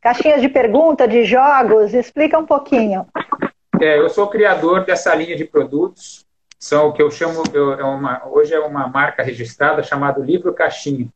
Caixinhas 0.01 0.41
de 0.41 0.47
pergunta, 0.47 1.05
de 1.05 1.25
jogos. 1.25 1.93
Explica 1.93 2.39
um 2.39 2.45
pouquinho. 2.45 3.05
É, 3.81 3.99
eu 3.99 4.09
sou 4.09 4.27
criador 4.27 4.85
dessa 4.85 5.13
linha 5.13 5.35
de 5.35 5.43
produtos. 5.43 6.25
São 6.57 6.87
o 6.87 6.93
que 6.93 7.01
eu 7.01 7.11
chamo, 7.11 7.43
eu, 7.53 7.73
é 7.73 7.83
uma, 7.83 8.27
hoje 8.27 8.53
é 8.53 8.59
uma 8.59 8.87
marca 8.87 9.23
registrada 9.23 9.83
chamada 9.83 10.19
Livro 10.21 10.53
Caixinha. 10.53 11.07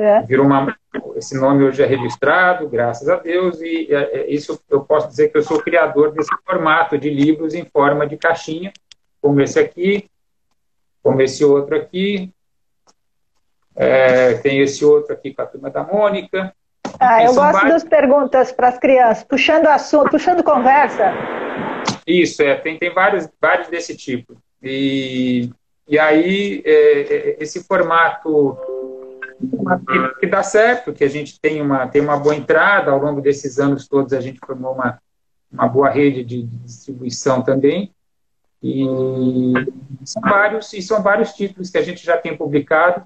É. 0.00 0.22
Virou 0.22 0.46
uma, 0.46 0.74
esse 1.14 1.38
nome 1.38 1.62
hoje 1.62 1.82
é 1.82 1.86
registrado, 1.86 2.66
graças 2.66 3.06
a 3.06 3.16
Deus, 3.16 3.60
e 3.60 3.86
é, 3.94 4.30
isso 4.30 4.58
eu 4.70 4.80
posso 4.80 5.08
dizer 5.08 5.28
que 5.28 5.36
eu 5.36 5.42
sou 5.42 5.60
criador 5.60 6.10
desse 6.12 6.30
formato 6.42 6.96
de 6.96 7.10
livros 7.10 7.52
em 7.52 7.66
forma 7.66 8.06
de 8.06 8.16
caixinha, 8.16 8.72
como 9.20 9.42
esse 9.42 9.60
aqui, 9.60 10.08
como 11.02 11.20
esse 11.20 11.44
outro 11.44 11.76
aqui, 11.76 12.32
é, 13.76 14.34
tem 14.38 14.60
esse 14.60 14.82
outro 14.82 15.12
aqui 15.12 15.34
com 15.34 15.42
a 15.42 15.46
turma 15.46 15.68
da 15.70 15.84
Mônica. 15.84 16.54
Ah, 16.98 17.22
eu 17.22 17.34
gosto 17.34 17.52
vários... 17.52 17.72
das 17.72 17.84
perguntas 17.84 18.50
para 18.50 18.68
as 18.68 18.78
crianças, 18.78 19.22
puxando 19.22 19.66
assunto, 19.66 20.10
puxando 20.10 20.42
conversa. 20.42 21.12
Isso, 22.06 22.42
é, 22.42 22.54
tem, 22.54 22.78
tem 22.78 22.92
vários, 22.92 23.28
vários 23.38 23.68
desse 23.68 23.94
tipo. 23.94 24.34
E, 24.62 25.50
e 25.86 25.98
aí, 25.98 26.62
é, 26.64 26.72
é 26.72 27.36
esse 27.38 27.62
formato 27.64 28.79
que, 29.40 30.20
que, 30.20 30.26
dá 30.26 30.42
certo, 30.42 30.92
que 30.92 31.04
a 31.04 31.08
gente 31.08 31.40
tem 31.40 31.60
uma, 31.62 31.86
tem 31.88 32.02
uma 32.02 32.18
boa 32.18 32.34
entrada, 32.34 32.90
ao 32.90 32.98
longo 32.98 33.20
desses 33.20 33.58
anos 33.58 33.88
todos 33.88 34.12
a 34.12 34.20
gente 34.20 34.38
formou 34.44 34.74
uma, 34.74 35.00
uma 35.50 35.68
boa 35.68 35.88
rede 35.88 36.24
de, 36.24 36.42
distribuição 36.42 37.42
também, 37.42 37.92
e 38.62 38.84
são 40.04 40.22
vários, 40.22 40.72
e 40.74 40.82
são 40.82 41.02
vários 41.02 41.32
títulos 41.32 41.70
que 41.70 41.78
a 41.78 41.82
gente 41.82 42.04
já 42.04 42.16
tem 42.18 42.36
publicado, 42.36 43.04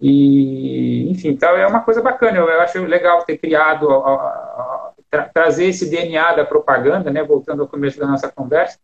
e, 0.00 1.10
enfim, 1.10 1.28
então 1.30 1.50
é 1.50 1.66
uma 1.66 1.80
coisa 1.80 2.00
bacana, 2.00 2.38
eu, 2.38 2.48
eu 2.48 2.60
acho 2.60 2.82
legal 2.84 3.24
ter 3.24 3.36
criado, 3.36 3.90
a, 3.90 4.14
a, 4.14 4.92
tra, 5.10 5.28
trazer 5.28 5.66
esse 5.66 5.90
DNA 5.90 6.34
da 6.34 6.44
propaganda, 6.44 7.10
né, 7.10 7.22
voltando 7.22 7.62
ao 7.62 7.68
começo 7.68 7.98
da 7.98 8.06
nossa 8.06 8.30
conversa, 8.30 8.78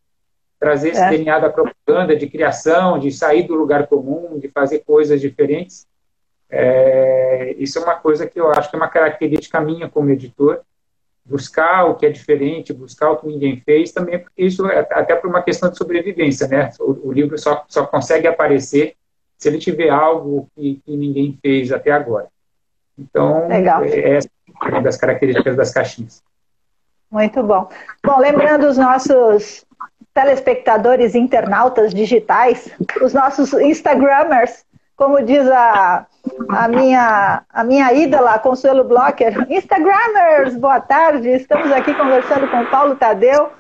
trazer 0.59 0.91
esse 0.91 1.03
é. 1.03 1.11
DNA 1.11 1.39
da 1.39 1.51
propaganda, 1.51 2.17
de 2.17 2.27
criação, 2.27 2.99
de 2.99 3.11
sair 3.11 3.45
do 3.45 3.55
lugar 3.55 3.87
comum, 3.87 4.39
de 4.39 4.49
fazer 4.49 4.81
coisas 4.81 5.21
diferentes, 5.21 5.87
é, 6.51 7.55
isso 7.59 7.79
é 7.79 7.83
uma 7.83 7.97
coisa 7.97 8.27
que 8.27 8.41
eu 8.41 8.51
acho 8.51 8.71
que 8.71 8.77
é 8.77 8.79
uma 8.79 8.89
característica 8.89 9.61
minha 9.61 9.89
como 9.89 10.11
editor, 10.11 10.61
buscar 11.25 11.85
o 11.87 11.95
que 11.95 12.07
é 12.07 12.11
diferente, 12.11 12.73
buscar 12.73 13.11
o 13.11 13.17
que 13.17 13.27
ninguém 13.27 13.61
fez, 13.65 13.93
também 13.93 14.19
porque 14.19 14.45
isso 14.45 14.67
é 14.69 14.81
até 14.91 15.17
por 15.17 15.29
uma 15.29 15.43
questão 15.43 15.71
de 15.71 15.79
sobrevivência, 15.79 16.47
né? 16.47 16.71
O, 16.79 17.09
o 17.09 17.13
livro 17.13 17.39
só, 17.39 17.65
só 17.67 17.87
consegue 17.87 18.27
aparecer 18.27 18.95
se 19.39 19.49
ele 19.49 19.59
tiver 19.59 19.89
algo 19.89 20.49
que, 20.55 20.81
que 20.85 20.97
ninguém 20.97 21.39
fez 21.41 21.73
até 21.73 21.91
agora. 21.91 22.29
Então, 22.99 23.49
Legal. 23.49 23.83
É, 23.85 24.19
é 24.19 24.21
uma 24.63 24.83
das 24.83 24.97
características 24.97 25.57
das 25.57 25.73
caixinhas. 25.73 26.23
Muito 27.11 27.43
bom. 27.43 27.69
Bom, 28.05 28.19
lembrando 28.19 28.67
os 28.67 28.77
nossos 28.77 29.65
telespectadores 30.13 31.15
internautas 31.15 31.93
digitais, 31.93 32.71
os 33.03 33.13
nossos 33.13 33.53
Instagramers, 33.53 34.65
como 34.97 35.23
diz 35.23 35.49
a, 35.51 36.07
a, 36.49 36.69
minha, 36.69 37.43
a 37.51 37.65
minha 37.65 37.93
ídola, 37.93 38.39
Consuelo 38.39 38.85
Blocker. 38.85 39.47
Instagramers, 39.51 40.57
boa 40.57 40.81
tarde. 40.81 41.29
Estamos 41.29 41.71
aqui 41.73 41.95
conversando 41.95 42.49
com 42.49 42.63
o 42.63 42.71
Paulo 42.71 42.97
Tadeu. 42.97 43.51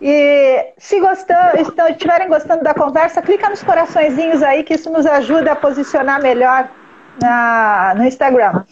E 0.00 0.72
se 0.78 0.98
gostar, 0.98 1.54
estiverem 1.90 2.28
gostando 2.28 2.64
da 2.64 2.72
conversa, 2.72 3.20
clica 3.20 3.50
nos 3.50 3.62
coraçõezinhos 3.62 4.42
aí, 4.42 4.64
que 4.64 4.74
isso 4.74 4.90
nos 4.90 5.04
ajuda 5.04 5.52
a 5.52 5.56
posicionar 5.56 6.22
melhor 6.22 6.70
na, 7.20 7.94
no 7.96 8.04
Instagram. 8.04 8.64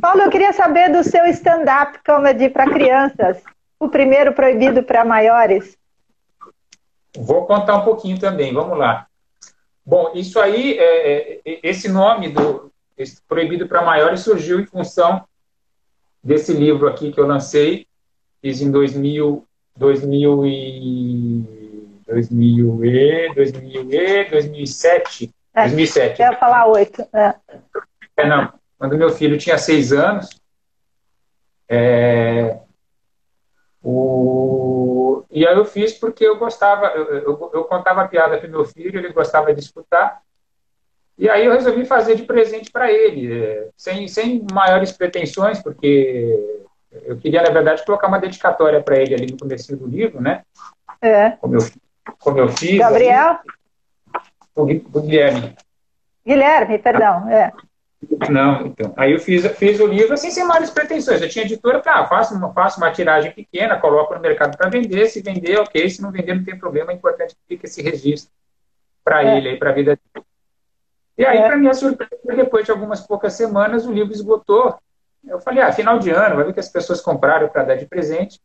Paulo, 0.00 0.22
eu 0.22 0.30
queria 0.30 0.54
saber 0.54 0.90
do 0.90 1.04
seu 1.04 1.26
stand-up 1.26 1.98
comedy 2.06 2.48
para 2.48 2.70
crianças, 2.70 3.42
o 3.78 3.88
primeiro 3.88 4.32
proibido 4.32 4.82
para 4.82 5.04
maiores. 5.04 5.76
Vou 7.14 7.44
contar 7.44 7.76
um 7.76 7.84
pouquinho 7.84 8.18
também, 8.18 8.54
vamos 8.54 8.78
lá. 8.78 9.06
Bom, 9.84 10.12
isso 10.14 10.38
aí, 10.38 10.78
é, 10.78 11.40
é, 11.44 11.60
esse 11.62 11.88
nome 11.88 12.28
do 12.28 12.70
esse 12.96 13.22
Proibido 13.22 13.66
para 13.66 13.82
Maiores 13.82 14.20
surgiu 14.20 14.60
em 14.60 14.66
função 14.66 15.24
desse 16.22 16.52
livro 16.52 16.86
aqui 16.86 17.10
que 17.10 17.18
eu 17.18 17.26
lancei, 17.26 17.86
fiz 18.42 18.60
em 18.60 18.70
2000, 18.70 19.46
2000 19.74 20.46
e, 20.46 21.90
2000 22.06 22.84
e, 22.84 23.34
2000 23.34 23.92
e 23.92 24.30
2007. 24.30 25.34
É, 25.54 25.62
2007. 25.62 26.20
Eu 26.20 26.30
ia 26.30 26.36
falar 26.36 26.66
oito. 26.66 27.02
É. 27.12 27.34
é. 28.18 28.26
não. 28.26 28.52
Quando 28.78 28.98
meu 28.98 29.10
filho 29.10 29.38
tinha 29.38 29.56
seis 29.56 29.92
anos, 29.92 30.28
é, 31.68 32.58
o... 33.82 35.24
E 35.30 35.46
aí 35.46 35.56
eu 35.56 35.64
fiz 35.64 35.92
porque 35.94 36.24
eu 36.24 36.38
gostava, 36.38 36.86
eu, 36.88 37.04
eu, 37.06 37.50
eu 37.54 37.64
contava 37.64 38.06
piada 38.08 38.38
para 38.38 38.48
meu 38.48 38.64
filho, 38.64 38.98
ele 38.98 39.12
gostava 39.12 39.54
de 39.54 39.60
escutar. 39.60 40.20
E 41.16 41.28
aí 41.28 41.44
eu 41.44 41.52
resolvi 41.52 41.84
fazer 41.84 42.14
de 42.14 42.22
presente 42.22 42.70
para 42.70 42.90
ele, 42.90 43.32
é, 43.32 43.68
sem, 43.76 44.08
sem 44.08 44.46
maiores 44.52 44.90
pretensões, 44.92 45.62
porque 45.62 46.60
eu 47.04 47.16
queria, 47.18 47.42
na 47.42 47.50
verdade, 47.50 47.84
colocar 47.84 48.08
uma 48.08 48.18
dedicatória 48.18 48.82
para 48.82 48.98
ele 48.98 49.14
ali 49.14 49.26
no 49.30 49.38
começo 49.38 49.76
do 49.76 49.86
livro, 49.86 50.20
né? 50.20 50.42
É. 51.00 51.30
Como 51.32 51.56
eu, 51.56 51.60
como 52.18 52.38
eu 52.38 52.48
fiz. 52.48 52.78
Gabriel? 52.78 53.38
o, 54.56 54.62
o 54.62 55.00
Guilherme. 55.02 55.56
Guilherme, 56.26 56.78
perdão, 56.78 57.28
é. 57.28 57.52
Não, 58.30 58.66
então. 58.66 58.94
Aí 58.96 59.12
eu 59.12 59.18
fiz, 59.18 59.46
fiz 59.58 59.78
o 59.78 59.86
livro 59.86 60.14
assim, 60.14 60.30
sem 60.30 60.44
maiores 60.44 60.70
pretensões. 60.70 61.20
Eu 61.20 61.28
tinha 61.28 61.44
editora, 61.44 61.80
tá, 61.80 62.06
faço 62.06 62.34
uma, 62.34 62.52
faço 62.52 62.80
uma 62.80 62.90
tiragem 62.90 63.30
pequena, 63.30 63.78
coloco 63.78 64.14
no 64.14 64.20
mercado 64.20 64.56
para 64.56 64.70
vender. 64.70 65.06
Se 65.08 65.20
vender, 65.20 65.58
ok. 65.58 65.88
Se 65.88 66.00
não 66.00 66.10
vender, 66.10 66.34
não 66.34 66.44
tem 66.44 66.58
problema. 66.58 66.92
É 66.92 66.94
importante 66.94 67.34
que 67.34 67.40
fique 67.48 67.66
esse 67.66 67.82
registro 67.82 68.32
para 69.04 69.22
é. 69.22 69.36
ele, 69.36 69.56
para 69.56 69.70
a 69.70 69.74
vida 69.74 69.98
dele. 70.14 70.26
E 71.18 71.26
aí, 71.26 71.38
é. 71.38 71.46
para 71.46 71.58
minha 71.58 71.74
surpresa, 71.74 72.10
depois 72.34 72.64
de 72.64 72.70
algumas 72.70 73.00
poucas 73.00 73.34
semanas, 73.34 73.86
o 73.86 73.92
livro 73.92 74.12
esgotou. 74.12 74.74
Eu 75.26 75.38
falei, 75.38 75.62
ah, 75.62 75.70
final 75.70 75.98
de 75.98 76.10
ano, 76.10 76.36
vai 76.36 76.44
ver 76.46 76.54
que 76.54 76.60
as 76.60 76.68
pessoas 76.68 77.02
compraram 77.02 77.48
para 77.48 77.64
dar 77.64 77.76
de 77.76 77.84
presente. 77.84 78.40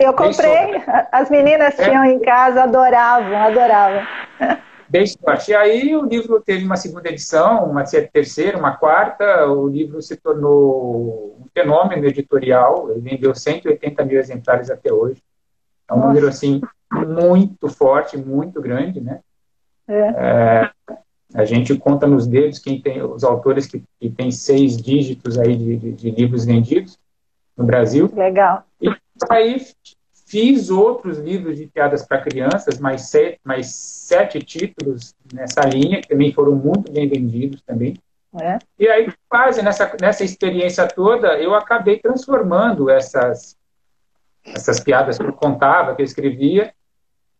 Eu 0.00 0.14
comprei, 0.14 0.82
as 1.12 1.28
meninas 1.28 1.78
é. 1.78 1.84
tinham 1.84 2.04
em 2.06 2.18
casa, 2.20 2.62
adoravam, 2.62 3.36
adoravam. 3.36 4.06
Dei 4.88 5.06
sorte. 5.06 5.50
E 5.50 5.54
aí 5.54 5.96
o 5.96 6.04
livro 6.04 6.40
teve 6.40 6.64
uma 6.64 6.76
segunda 6.76 7.08
edição, 7.08 7.64
uma 7.64 7.84
terceira, 7.84 8.58
uma 8.58 8.76
quarta. 8.76 9.46
O 9.46 9.68
livro 9.68 10.00
se 10.00 10.16
tornou 10.16 11.36
um 11.40 11.46
fenômeno 11.52 12.04
editorial. 12.06 12.90
Ele 12.90 13.00
vendeu 13.00 13.34
180 13.34 14.04
mil 14.04 14.18
exemplares 14.18 14.70
até 14.70 14.92
hoje. 14.92 15.22
É 15.88 15.94
um 15.94 15.96
Nossa. 15.96 16.08
número, 16.08 16.28
assim, 16.28 16.60
muito 16.92 17.68
forte, 17.68 18.16
muito 18.16 18.60
grande, 18.60 19.00
né? 19.00 19.20
É. 19.88 19.98
É, 19.98 20.70
a 21.34 21.44
gente 21.44 21.76
conta 21.76 22.06
nos 22.06 22.26
dedos 22.26 22.58
quem 22.58 22.80
tem 22.80 23.02
os 23.02 23.22
autores 23.24 23.66
que, 23.66 23.82
que 24.00 24.10
têm 24.10 24.30
seis 24.30 24.76
dígitos 24.76 25.38
aí 25.38 25.56
de, 25.56 25.76
de, 25.76 25.92
de 25.92 26.10
livros 26.10 26.44
vendidos 26.44 26.98
no 27.56 27.64
Brasil. 27.64 28.10
Legal. 28.14 28.64
E 28.80 28.88
aí 29.30 29.60
fiz 30.26 30.70
outros 30.70 31.18
livros 31.18 31.56
de 31.56 31.66
piadas 31.66 32.04
para 32.04 32.20
crianças, 32.20 32.78
mais 32.78 33.02
sete, 33.02 33.40
mais 33.44 33.68
sete 33.74 34.40
títulos 34.40 35.14
nessa 35.32 35.60
linha, 35.60 36.02
que 36.02 36.08
também 36.08 36.32
foram 36.32 36.54
muito 36.54 36.90
bem 36.90 37.08
vendidos 37.08 37.62
também. 37.62 37.96
É. 38.38 38.58
E 38.78 38.88
aí, 38.88 39.10
quase 39.28 39.62
nessa, 39.62 39.96
nessa 40.00 40.24
experiência 40.24 40.86
toda, 40.86 41.38
eu 41.38 41.54
acabei 41.54 41.98
transformando 41.98 42.90
essas, 42.90 43.56
essas 44.44 44.80
piadas 44.80 45.16
que 45.16 45.24
eu 45.24 45.32
contava, 45.32 45.94
que 45.94 46.02
eu 46.02 46.06
escrevia. 46.06 46.74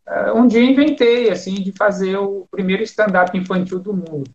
Uh, 0.06 0.38
um 0.38 0.46
dia 0.46 0.62
inventei, 0.62 1.28
assim, 1.30 1.54
de 1.54 1.72
fazer 1.72 2.16
o 2.16 2.46
primeiro 2.50 2.84
stand-up 2.84 3.36
infantil 3.36 3.80
do 3.80 3.92
mundo. 3.92 4.30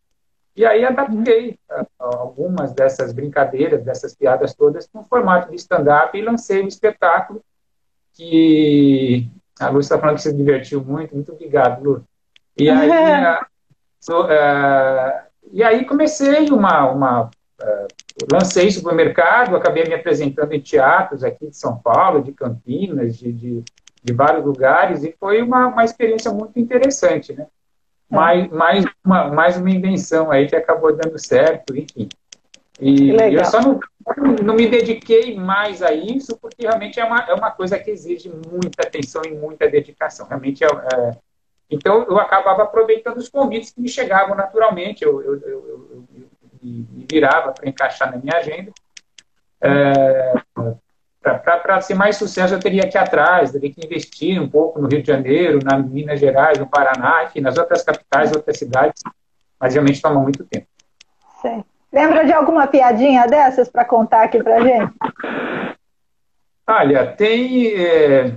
E 0.54 0.66
aí 0.66 0.84
adaptei 0.84 1.58
uh, 1.72 1.88
algumas 1.98 2.74
dessas 2.74 3.14
brincadeiras, 3.14 3.82
dessas 3.82 4.14
piadas 4.14 4.54
todas, 4.54 4.90
no 4.94 5.04
formato 5.06 5.50
de 5.50 5.56
stand-up 5.56 6.16
e 6.16 6.22
lancei 6.22 6.62
um 6.62 6.68
espetáculo 6.68 7.42
que 8.14 9.28
a 9.60 9.70
Lu 9.70 9.80
está 9.80 10.00
falando 10.00 10.16
que 10.16 10.24
se 10.24 10.34
divertiu 10.34 10.84
muito, 10.84 11.16
muito 11.16 11.32
obrigado, 11.32 11.84
Lu. 11.84 12.04
E 12.58 12.70
aí, 12.70 12.92
a, 12.92 13.46
so, 14.00 14.24
uh, 14.24 15.22
e 15.52 15.64
aí 15.64 15.86
comecei 15.86 16.50
uma, 16.50 16.90
uma 16.90 17.24
uh, 17.62 17.88
lancei 18.32 18.68
isso 18.68 18.82
para 18.82 18.94
o 18.94 18.96
mercado, 18.96 19.56
acabei 19.56 19.84
me 19.86 19.94
apresentando 19.94 20.52
em 20.54 20.62
teatros 20.62 21.24
aqui 21.24 21.48
de 21.48 21.58
São 21.58 21.78
Paulo, 21.78 22.24
de 22.24 22.32
Campinas, 22.32 23.18
de, 23.18 23.32
de, 23.32 23.64
de 24.04 24.14
vários 24.14 24.46
lugares, 24.46 25.04
e 25.04 25.16
foi 25.20 25.42
uma, 25.42 25.68
uma 25.68 25.84
experiência 25.84 26.32
muito 26.32 26.60
interessante, 26.60 27.34
né? 27.34 27.48
É. 28.12 28.16
Mais, 28.16 28.50
mais, 28.50 28.86
uma, 29.06 29.28
mais 29.30 29.58
uma 29.58 29.70
invenção 29.70 30.30
aí 30.32 30.48
que 30.48 30.56
acabou 30.56 30.94
dando 30.96 31.18
certo, 31.18 31.76
enfim. 31.76 32.10
E 32.82 33.12
eu 33.12 33.46
só 33.46 33.62
não, 33.62 33.80
não 34.44 34.56
me 34.56 34.68
dediquei 34.68 35.36
mais 35.38 35.84
a 35.84 35.94
isso, 35.94 36.36
porque 36.38 36.64
realmente 36.64 37.00
é 37.00 37.06
uma, 37.06 37.20
é 37.30 37.34
uma 37.34 37.52
coisa 37.52 37.78
que 37.78 37.92
exige 37.92 38.30
muita 38.30 38.82
atenção 38.82 39.22
e 39.24 39.32
muita 39.32 39.70
dedicação. 39.70 40.28
Realmente 40.28 40.64
é, 40.64 40.68
é 40.68 41.12
então, 41.70 42.04
eu 42.10 42.20
acabava 42.20 42.64
aproveitando 42.64 43.18
os 43.18 43.30
convites 43.30 43.72
que 43.72 43.80
me 43.80 43.88
chegavam 43.88 44.36
naturalmente, 44.36 45.06
eu, 45.06 45.22
eu, 45.22 45.40
eu, 45.42 45.88
eu 46.12 46.28
me 46.62 47.06
virava 47.10 47.54
para 47.54 47.70
encaixar 47.70 48.12
na 48.12 48.18
minha 48.18 48.36
agenda. 48.36 48.72
É, 49.62 50.34
para 51.22 51.80
ser 51.82 51.94
mais 51.94 52.18
sucesso, 52.18 52.54
eu 52.54 52.60
teria 52.60 52.90
que 52.90 52.98
ir 52.98 53.00
atrás, 53.00 53.52
teria 53.52 53.72
que 53.72 53.86
investir 53.86 54.42
um 54.42 54.50
pouco 54.50 54.82
no 54.82 54.88
Rio 54.88 55.02
de 55.02 55.08
Janeiro, 55.08 55.60
na 55.64 55.78
Minas 55.78 56.20
Gerais, 56.20 56.58
no 56.58 56.68
Paraná, 56.68 57.26
enfim, 57.26 57.40
nas 57.40 57.58
outras 57.58 57.84
capitais, 57.84 58.34
outras 58.34 58.58
cidades, 58.58 59.02
mas 59.60 59.74
realmente 59.74 60.02
toma 60.02 60.20
muito 60.20 60.44
tempo. 60.44 60.68
Sim. 61.42 61.64
Lembra 61.92 62.26
de 62.26 62.32
alguma 62.32 62.68
piadinha 62.68 63.28
dessas 63.28 63.68
para 63.68 63.84
contar 63.84 64.24
aqui 64.24 64.42
para 64.42 64.62
gente? 64.62 64.94
Olha, 66.68 67.08
tem. 67.08 67.74
É, 67.76 68.36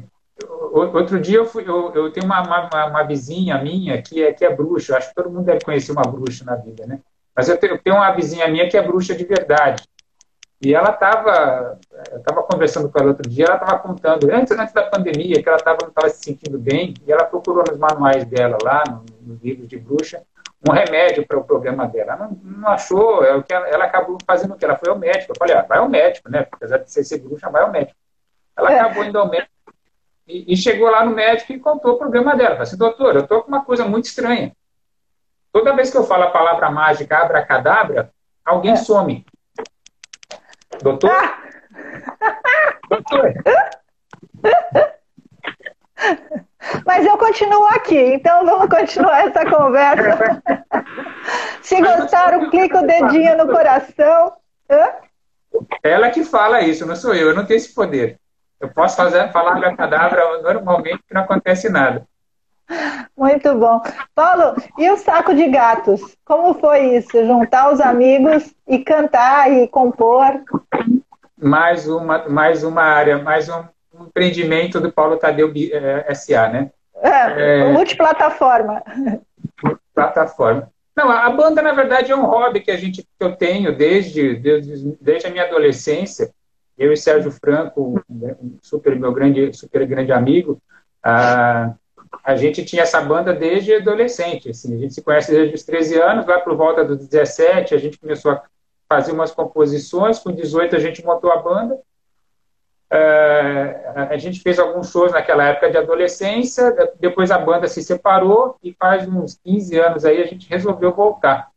outro 0.73 1.21
dia 1.21 1.39
eu, 1.39 1.47
fui, 1.47 1.63
eu, 1.67 1.93
eu 1.95 2.13
tenho 2.13 2.27
uma, 2.27 2.43
uma, 2.43 2.87
uma, 2.87 3.03
vizinha 3.05 3.57
minha 3.63 4.03
que 4.03 4.23
é, 4.23 4.33
que 4.33 4.45
é 4.45 4.55
bruxa. 4.55 4.97
Acho 4.97 5.11
que 5.11 5.15
todo 5.15 5.31
mundo 5.31 5.45
deve 5.45 5.65
conhecer 5.65 5.93
uma 5.93 6.03
bruxa 6.03 6.45
na 6.45 6.57
vida, 6.57 6.85
né? 6.87 6.99
Mas 7.37 7.49
eu 7.49 7.57
tenho, 7.57 7.75
eu 7.75 7.79
tenho 7.79 7.97
uma 7.97 8.11
vizinha 8.11 8.49
minha 8.49 8.69
que 8.69 8.77
é 8.77 8.83
bruxa 8.83 9.15
de 9.15 9.25
verdade. 9.25 9.85
E 10.61 10.75
ela 10.75 10.91
estava, 10.91 11.79
eu 12.11 12.19
estava 12.19 12.43
conversando 12.43 12.89
com 12.89 12.99
ela 12.99 13.09
outro 13.09 13.29
dia, 13.29 13.45
ela 13.45 13.57
estava 13.57 13.79
contando, 13.81 14.31
antes, 14.33 14.57
antes 14.57 14.73
da 14.73 14.85
pandemia, 14.85 15.43
que 15.43 15.49
ela 15.49 15.59
tava, 15.59 15.79
não 15.83 15.89
estava 15.89 16.09
se 16.09 16.25
sentindo 16.25 16.59
bem, 16.59 16.95
e 17.07 17.13
ela 17.13 17.25
procurou 17.25 17.65
nos 17.69 17.77
manuais 17.77 18.25
dela 18.25 18.57
lá, 18.63 18.83
nos 19.21 19.43
livros 19.43 19.69
de 19.69 19.77
bruxa, 19.77 20.23
um 20.69 20.73
remédio 20.73 21.27
para 21.27 21.39
o 21.39 21.45
problema 21.45 21.87
dela. 21.87 22.13
Ela 22.13 22.29
não, 22.29 22.39
não 22.43 22.69
achou, 22.69 23.25
é 23.25 23.35
o 23.35 23.43
que 23.43 23.53
ela, 23.53 23.69
ela, 23.69 23.85
acabou 23.85 24.19
fazendo 24.27 24.55
o 24.55 24.57
que? 24.57 24.65
Ela 24.65 24.77
foi 24.77 24.91
ao 24.91 24.99
médico. 24.99 25.33
Eu 25.33 25.37
falei, 25.39 25.55
ah, 25.55 25.63
vai 25.63 25.79
ao 25.79 25.89
médico, 25.89 26.31
né? 26.31 26.47
Apesar 26.51 26.79
de 26.79 26.91
ser, 26.91 27.05
ser 27.05 27.19
bruxa, 27.19 27.51
vai 27.51 27.63
ao 27.63 27.71
médico. 27.71 27.99
Ela 28.57 28.73
é. 28.73 28.81
acabou 28.81 29.05
indo 29.05 29.19
ao 29.19 29.29
médico 29.29 29.51
e, 30.27 30.53
e, 30.53 30.57
chegou 30.57 30.91
lá 30.91 31.05
no 31.05 31.15
médico 31.15 31.53
e 31.53 31.61
contou 31.61 31.95
o 31.95 31.99
problema 31.99 32.35
dela. 32.35 32.51
Falei 32.51 32.63
assim, 32.63 32.79
doutor, 32.79 33.15
eu 33.15 33.23
estou 33.23 33.43
com 33.43 33.49
uma 33.49 33.65
coisa 33.65 33.85
muito 33.85 34.07
estranha. 34.07 34.57
Toda 35.53 35.77
vez 35.77 35.91
que 35.91 35.97
eu 35.97 36.05
falo 36.05 36.25
a 36.25 36.31
palavra 36.31 36.71
mágica, 36.71 37.19
abracadabra, 37.19 38.11
alguém 38.45 38.73
é. 38.73 38.77
some. 38.77 39.25
Doutor? 40.83 41.11
Ah. 41.11 41.43
Doutor? 42.89 43.35
Mas 46.87 47.05
eu 47.05 47.17
continuo 47.19 47.67
aqui, 47.69 48.15
então 48.15 48.45
vamos 48.45 48.69
continuar 48.69 49.27
essa 49.27 49.45
conversa. 49.49 50.43
Se 51.63 51.81
gostaram, 51.81 52.51
clica 52.51 52.81
o 52.81 52.87
dedinho 52.87 53.37
no 53.37 53.49
coração. 53.49 54.33
Hã? 54.71 54.89
Ela 55.83 56.11
que 56.11 56.25
fala 56.25 56.63
isso, 56.63 56.87
não 56.87 56.97
sou 56.97 57.15
eu, 57.15 57.29
eu 57.29 57.35
não 57.35 57.47
tenho 57.47 57.59
esse 57.59 57.75
poder. 57.75 58.19
Eu 58.61 58.69
posso 58.69 58.97
fazer, 58.97 59.31
falar 59.31 59.63
a 59.63 59.77
cadabra 59.77 60.43
normalmente 60.43 61.03
que 61.07 61.15
não 61.15 61.23
acontece 61.23 61.69
nada. 61.69 62.07
Muito 63.17 63.55
bom. 63.55 63.83
Paulo, 64.15 64.55
e 64.79 64.91
o 64.91 64.97
saco 64.97 65.35
de 65.35 65.49
gatos? 65.49 66.01
Como 66.25 66.55
foi 66.55 66.97
isso? 66.97 67.25
Juntar 67.27 67.73
os 67.73 67.81
amigos 67.81 68.55
e 68.67 68.79
cantar 68.79 69.53
e 69.53 69.69
compor? 69.69 70.43
Mais 71.37 71.87
uma, 71.87 72.27
mais 72.29 72.65
uma 72.65 72.83
área, 72.83 73.19
mais 73.19 73.49
um 73.49 73.65
um 73.99 74.07
empreendimento 74.07 74.81
do 74.81 74.93
Paulo 74.93 75.17
Tadeu 75.17 75.53
é, 75.73 76.15
SA, 76.15 76.49
né? 76.49 76.71
É, 77.03 77.61
é, 77.61 77.73
multiplataforma. 77.73 78.83
Plataforma. 79.95 80.71
Não, 80.97 81.11
a 81.11 81.29
banda, 81.31 81.61
na 81.61 81.73
verdade, 81.73 82.13
é 82.13 82.17
um 82.17 82.27
hobby 82.27 82.61
que 82.61 82.71
a 82.71 82.77
gente 82.77 83.03
que 83.03 83.09
eu 83.19 83.35
tenho 83.35 83.77
desde, 83.77 84.37
desde, 84.37 84.97
desde 85.01 85.27
a 85.27 85.31
minha 85.31 85.45
adolescência. 85.45 86.33
Eu 86.79 86.93
e 86.93 86.97
Sérgio 86.97 87.31
Franco, 87.31 88.03
um 88.09 88.59
super, 88.63 88.99
meu 88.99 89.13
grande, 89.13 89.53
super 89.53 89.87
grande 89.87 90.13
amigo, 90.13 90.61
a, 91.03 91.75
a 92.23 92.37
gente 92.37 92.65
tinha 92.65 92.83
essa 92.83 93.01
banda 93.01 93.33
desde 93.33 93.75
adolescente. 93.75 94.51
Assim, 94.51 94.75
a 94.75 94.79
gente 94.79 94.95
se 94.95 95.03
conhece 95.03 95.31
desde 95.31 95.55
os 95.55 95.65
13 95.65 96.01
anos, 96.01 96.27
lá 96.27 96.41
por 96.41 96.57
volta 96.57 96.85
dos 96.85 97.07
17, 97.09 97.75
a 97.75 97.79
gente 97.79 97.99
começou 97.99 98.33
a 98.33 98.43
fazer 98.89 99.13
umas 99.13 99.31
composições, 99.31 100.19
com 100.19 100.33
18 100.33 100.77
a 100.77 100.79
gente 100.79 101.05
montou 101.05 101.31
a 101.33 101.37
banda, 101.37 101.79
Uh, 102.95 103.99
a 104.09 104.17
gente 104.17 104.39
fez 104.41 104.57
alguns 104.57 104.93
shows 104.93 105.11
naquela 105.11 105.49
época 105.49 105.69
de 105.69 105.77
adolescência, 105.77 106.73
depois 107.01 107.33
a 107.33 107.39
banda 107.39 107.67
se 107.67 107.83
separou 107.83 108.57
e 108.63 108.73
faz 108.73 109.09
uns 109.09 109.37
15 109.43 109.79
anos 109.81 110.05
aí 110.05 110.23
a 110.23 110.27
gente 110.27 110.49
resolveu 110.49 110.93
voltar. 110.93 111.51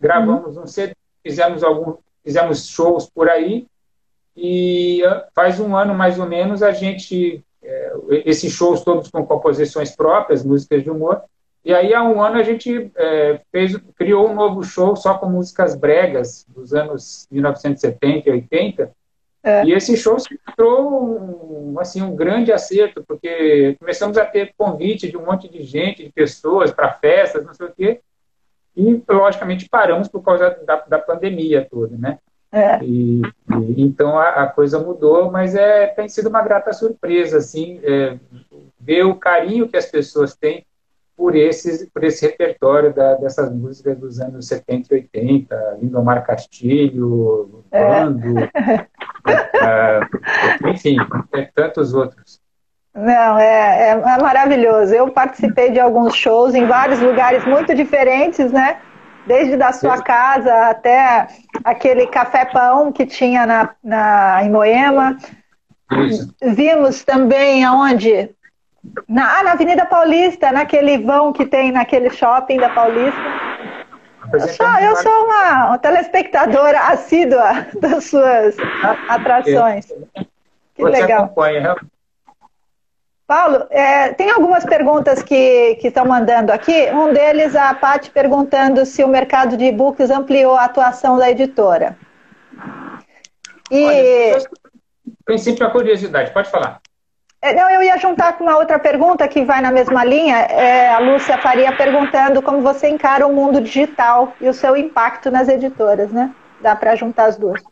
Gravamos 0.00 0.56
uhum. 0.56 0.64
um 0.64 0.66
CD, 0.66 0.92
fizemos, 1.22 1.62
algum, 1.62 1.94
fizemos 2.24 2.66
shows 2.66 3.08
por 3.08 3.28
aí 3.28 3.68
e 4.36 5.02
faz 5.32 5.60
um 5.60 5.76
ano 5.76 5.94
mais 5.94 6.18
ou 6.18 6.26
menos 6.26 6.64
a 6.64 6.72
gente, 6.72 7.44
é, 7.62 7.92
esses 8.24 8.52
shows 8.52 8.82
todos 8.82 9.08
com 9.08 9.24
composições 9.24 9.94
próprias, 9.94 10.44
músicas 10.44 10.82
de 10.82 10.90
humor, 10.90 11.22
e 11.64 11.72
aí 11.72 11.94
há 11.94 12.02
um 12.02 12.20
ano 12.20 12.38
a 12.38 12.42
gente 12.42 12.90
é, 12.96 13.40
fez, 13.52 13.76
criou 13.96 14.28
um 14.28 14.34
novo 14.34 14.64
show 14.64 14.96
só 14.96 15.16
com 15.16 15.26
músicas 15.26 15.76
bregas 15.76 16.44
dos 16.48 16.74
anos 16.74 17.28
1970 17.30 18.28
e 18.28 18.32
80, 18.32 18.95
é. 19.46 19.64
E 19.64 19.72
esse 19.72 19.96
show 19.96 20.18
se 20.18 20.36
mostrou 20.44 21.70
um, 21.72 21.78
assim, 21.78 22.02
um 22.02 22.16
grande 22.16 22.50
acerto, 22.50 23.04
porque 23.06 23.76
começamos 23.78 24.18
a 24.18 24.24
ter 24.24 24.52
convite 24.58 25.08
de 25.08 25.16
um 25.16 25.24
monte 25.24 25.48
de 25.48 25.62
gente, 25.62 26.02
de 26.02 26.10
pessoas, 26.10 26.72
para 26.72 26.92
festas, 26.94 27.46
não 27.46 27.54
sei 27.54 27.66
o 27.66 27.72
quê, 27.72 28.00
e 28.76 29.00
logicamente 29.08 29.68
paramos 29.68 30.08
por 30.08 30.20
causa 30.20 30.50
da, 30.66 30.80
da 30.80 30.98
pandemia 30.98 31.64
toda, 31.70 31.96
né? 31.96 32.18
É. 32.50 32.82
E, 32.82 33.22
e, 33.22 33.82
então 33.82 34.18
a, 34.18 34.30
a, 34.30 34.46
coisa 34.48 34.80
mudou, 34.80 35.30
mas 35.30 35.54
é, 35.54 35.86
tem 35.86 36.08
sido 36.08 36.28
uma 36.28 36.42
grata 36.42 36.72
surpresa, 36.72 37.38
assim, 37.38 37.78
é, 37.84 38.18
ver 38.80 39.04
o 39.04 39.14
carinho 39.14 39.68
que 39.68 39.76
as 39.76 39.86
pessoas 39.86 40.34
têm 40.34 40.66
por, 41.16 41.34
esses, 41.34 41.88
por 41.88 42.04
esse 42.04 42.26
repertório 42.26 42.92
da, 42.92 43.14
dessas 43.14 43.52
músicas 43.52 43.98
dos 43.98 44.20
anos 44.20 44.46
70 44.46 44.94
e 44.94 44.98
80, 44.98 45.78
Lindomar 45.80 46.24
Castilho, 46.26 47.64
Bando, 47.70 48.38
é. 48.40 48.86
é, 49.62 50.70
enfim, 50.70 50.96
tantos 51.54 51.94
outros. 51.94 52.40
Não, 52.94 53.38
é, 53.38 53.90
é, 53.90 53.90
é, 53.90 54.22
maravilhoso. 54.22 54.94
Eu 54.94 55.10
participei 55.10 55.70
de 55.70 55.78
alguns 55.78 56.14
shows 56.14 56.54
em 56.54 56.66
vários 56.66 57.00
lugares 57.00 57.44
muito 57.44 57.74
diferentes, 57.74 58.50
né? 58.50 58.78
Desde 59.26 59.56
da 59.56 59.72
sua 59.72 60.00
casa 60.00 60.70
até 60.70 61.26
aquele 61.64 62.06
café-pão 62.06 62.92
que 62.92 63.04
tinha 63.04 63.44
na, 63.44 63.70
na, 63.84 64.44
em 64.44 64.50
Moema. 64.50 65.18
Isso. 66.08 66.34
Vimos 66.42 67.04
também 67.04 67.64
aonde 67.64 68.30
Na, 69.08 69.38
ah, 69.38 69.42
na 69.42 69.52
Avenida 69.52 69.84
Paulista, 69.86 70.52
naquele 70.52 70.98
vão 70.98 71.32
que 71.32 71.46
tem 71.46 71.72
naquele 71.72 72.10
shopping 72.10 72.58
da 72.58 72.68
Paulista. 72.70 73.20
Eu 74.32 74.40
sou, 74.40 74.66
eu 74.66 74.96
sou 74.96 75.24
uma, 75.24 75.66
uma 75.68 75.78
telespectadora 75.78 76.80
assídua 76.80 77.66
das 77.80 78.04
suas 78.04 78.56
atrações. 79.08 79.86
Que 80.74 80.82
Você 80.82 80.90
legal. 80.90 81.24
Acompanha, 81.24 81.76
Paulo, 83.26 83.66
é, 83.70 84.12
tem 84.12 84.30
algumas 84.30 84.64
perguntas 84.64 85.20
que, 85.20 85.74
que 85.76 85.88
estão 85.88 86.06
mandando 86.06 86.52
aqui. 86.52 86.90
Um 86.92 87.12
deles, 87.12 87.56
a 87.56 87.74
Paty 87.74 88.10
perguntando 88.10 88.86
se 88.86 89.02
o 89.02 89.08
mercado 89.08 89.56
de 89.56 89.64
e-books 89.64 90.10
ampliou 90.10 90.54
a 90.54 90.64
atuação 90.64 91.18
da 91.18 91.28
editora. 91.28 91.96
E... 93.68 93.84
Olha, 93.84 94.48
princípio, 95.24 95.66
a 95.66 95.70
curiosidade, 95.70 96.32
pode 96.32 96.48
falar. 96.48 96.80
É, 97.46 97.54
não, 97.54 97.70
eu 97.70 97.80
ia 97.80 97.96
juntar 97.96 98.36
com 98.36 98.42
uma 98.42 98.58
outra 98.58 98.76
pergunta 98.76 99.28
que 99.28 99.44
vai 99.44 99.60
na 99.60 99.70
mesma 99.70 100.02
linha. 100.04 100.36
É, 100.36 100.88
a 100.88 100.98
Lúcia 100.98 101.38
Faria 101.38 101.76
perguntando 101.76 102.42
como 102.42 102.60
você 102.60 102.88
encara 102.88 103.24
o 103.24 103.32
mundo 103.32 103.60
digital 103.60 104.34
e 104.40 104.48
o 104.48 104.54
seu 104.54 104.76
impacto 104.76 105.30
nas 105.30 105.48
editoras, 105.48 106.10
né? 106.10 106.34
Dá 106.60 106.74
para 106.74 106.96
juntar 106.96 107.26
as 107.26 107.36
duas. 107.36 107.62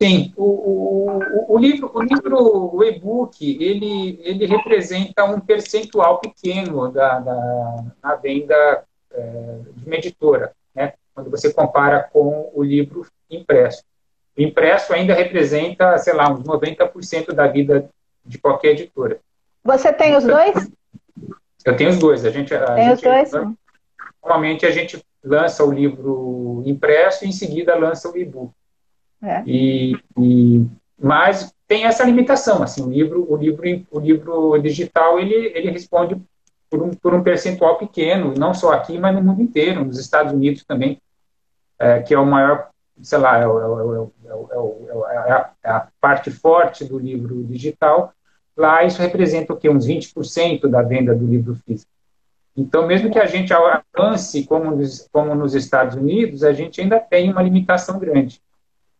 Sim, 0.00 0.32
o, 0.36 0.44
o, 0.44 1.54
o, 1.54 1.58
livro, 1.58 1.90
o 1.92 2.00
livro, 2.00 2.76
o 2.76 2.84
e-book, 2.84 3.58
ele, 3.60 4.20
ele 4.22 4.46
representa 4.46 5.24
um 5.24 5.40
percentual 5.40 6.20
pequeno 6.20 6.88
da, 6.88 7.18
da, 7.18 7.84
da 8.00 8.14
venda 8.14 8.84
é, 9.12 9.58
de 9.74 9.86
uma 9.86 9.96
editora, 9.96 10.52
né? 10.72 10.92
quando 11.12 11.28
você 11.28 11.52
compara 11.52 12.08
com 12.12 12.52
o 12.54 12.62
livro 12.62 13.04
impresso. 13.28 13.82
O 14.38 14.42
impresso 14.42 14.92
ainda 14.92 15.12
representa, 15.12 15.98
sei 15.98 16.14
lá, 16.14 16.30
uns 16.30 16.44
90% 16.44 17.32
da 17.32 17.48
vida 17.48 17.88
de 18.26 18.38
qualquer 18.38 18.72
editora. 18.72 19.20
Você 19.64 19.92
tem 19.92 20.16
os 20.16 20.24
dois? 20.24 20.70
Eu 21.64 21.76
tenho 21.76 21.90
os 21.90 21.98
dois. 21.98 22.24
A 22.24 22.30
gente, 22.30 22.54
a 22.54 22.74
tem 22.74 22.84
gente, 22.84 22.94
os 22.94 23.02
dois? 23.02 23.30
Normalmente 24.22 24.66
a 24.66 24.70
gente 24.70 25.02
lança 25.22 25.64
o 25.64 25.72
livro 25.72 26.62
impresso 26.64 27.24
e 27.24 27.28
em 27.28 27.32
seguida 27.32 27.74
lança 27.76 28.10
o 28.10 28.16
e-book. 28.16 28.52
É. 29.22 29.42
E, 29.46 29.96
e, 30.18 30.64
mas 30.98 31.52
tem 31.66 31.84
essa 31.84 32.04
limitação, 32.04 32.62
assim, 32.62 32.82
o 32.82 32.90
livro, 32.90 33.26
o 33.28 33.36
livro, 33.36 33.86
o 33.90 33.98
livro 33.98 34.58
digital 34.58 35.18
ele, 35.18 35.34
ele 35.54 35.70
responde 35.70 36.20
por 36.70 36.82
um, 36.82 36.90
por 36.90 37.14
um 37.14 37.22
percentual 37.22 37.76
pequeno, 37.76 38.34
não 38.36 38.54
só 38.54 38.72
aqui, 38.72 38.98
mas 38.98 39.14
no 39.14 39.22
mundo 39.22 39.42
inteiro, 39.42 39.84
nos 39.84 39.98
Estados 39.98 40.32
Unidos 40.32 40.64
também, 40.64 41.00
é, 41.78 42.00
que 42.00 42.14
é 42.14 42.18
o 42.18 42.26
maior, 42.26 42.68
sei 43.02 43.18
lá, 43.18 43.38
é, 43.38 43.46
o, 43.46 44.12
é, 45.08 45.16
a, 45.32 45.50
é 45.62 45.70
a 45.70 45.88
parte 46.00 46.30
forte 46.30 46.84
do 46.84 46.98
livro 46.98 47.42
digital. 47.44 48.12
Lá 48.56 48.84
isso 48.84 49.02
representa 49.02 49.52
o 49.52 49.56
que 49.56 49.68
uns 49.68 49.86
20% 49.86 50.66
da 50.68 50.82
venda 50.82 51.14
do 51.14 51.26
livro 51.26 51.54
físico. 51.66 51.90
Então, 52.56 52.86
mesmo 52.86 53.10
que 53.10 53.18
a 53.18 53.26
gente 53.26 53.52
avance 53.52 54.44
como 54.44 54.70
nos, 54.70 55.06
como 55.12 55.34
nos 55.34 55.54
Estados 55.54 55.94
Unidos, 55.94 56.42
a 56.42 56.54
gente 56.54 56.80
ainda 56.80 56.98
tem 56.98 57.30
uma 57.30 57.42
limitação 57.42 57.98
grande. 57.98 58.40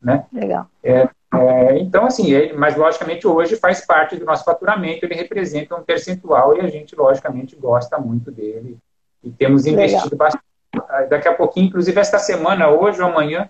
Né? 0.03 0.27
Legal. 0.31 0.69
É, 0.85 1.09
é, 1.35 1.79
então, 1.79 2.05
assim, 2.05 2.31
ele, 2.33 2.53
mas 2.53 2.77
logicamente 2.77 3.27
hoje 3.27 3.57
faz 3.57 3.85
parte 3.85 4.17
do 4.17 4.27
nosso 4.27 4.45
faturamento, 4.45 5.07
ele 5.07 5.15
representa 5.15 5.75
um 5.75 5.83
percentual 5.83 6.57
e 6.57 6.61
a 6.61 6.69
gente, 6.69 6.95
logicamente, 6.95 7.57
gosta 7.57 7.99
muito 7.99 8.31
dele 8.31 8.77
e 9.25 9.31
temos 9.31 9.65
investido 9.65 10.11
Legal. 10.11 10.19
bastante. 10.19 10.45
Ah, 10.89 11.03
daqui 11.09 11.27
a 11.27 11.35
pouquinho, 11.35 11.69
inclusive 11.69 11.99
esta 11.99 12.19
semana, 12.19 12.69
hoje 12.69 13.01
ou 13.01 13.09
amanhã, 13.09 13.49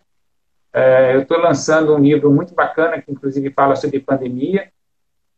é, 0.73 1.15
eu 1.15 1.23
estou 1.23 1.39
lançando 1.39 1.95
um 1.95 1.99
livro 1.99 2.31
muito 2.31 2.55
bacana 2.55 3.03
que, 3.03 3.11
inclusive, 3.11 3.51
fala 3.51 3.75
sobre 3.75 3.99
pandemia, 3.99 4.71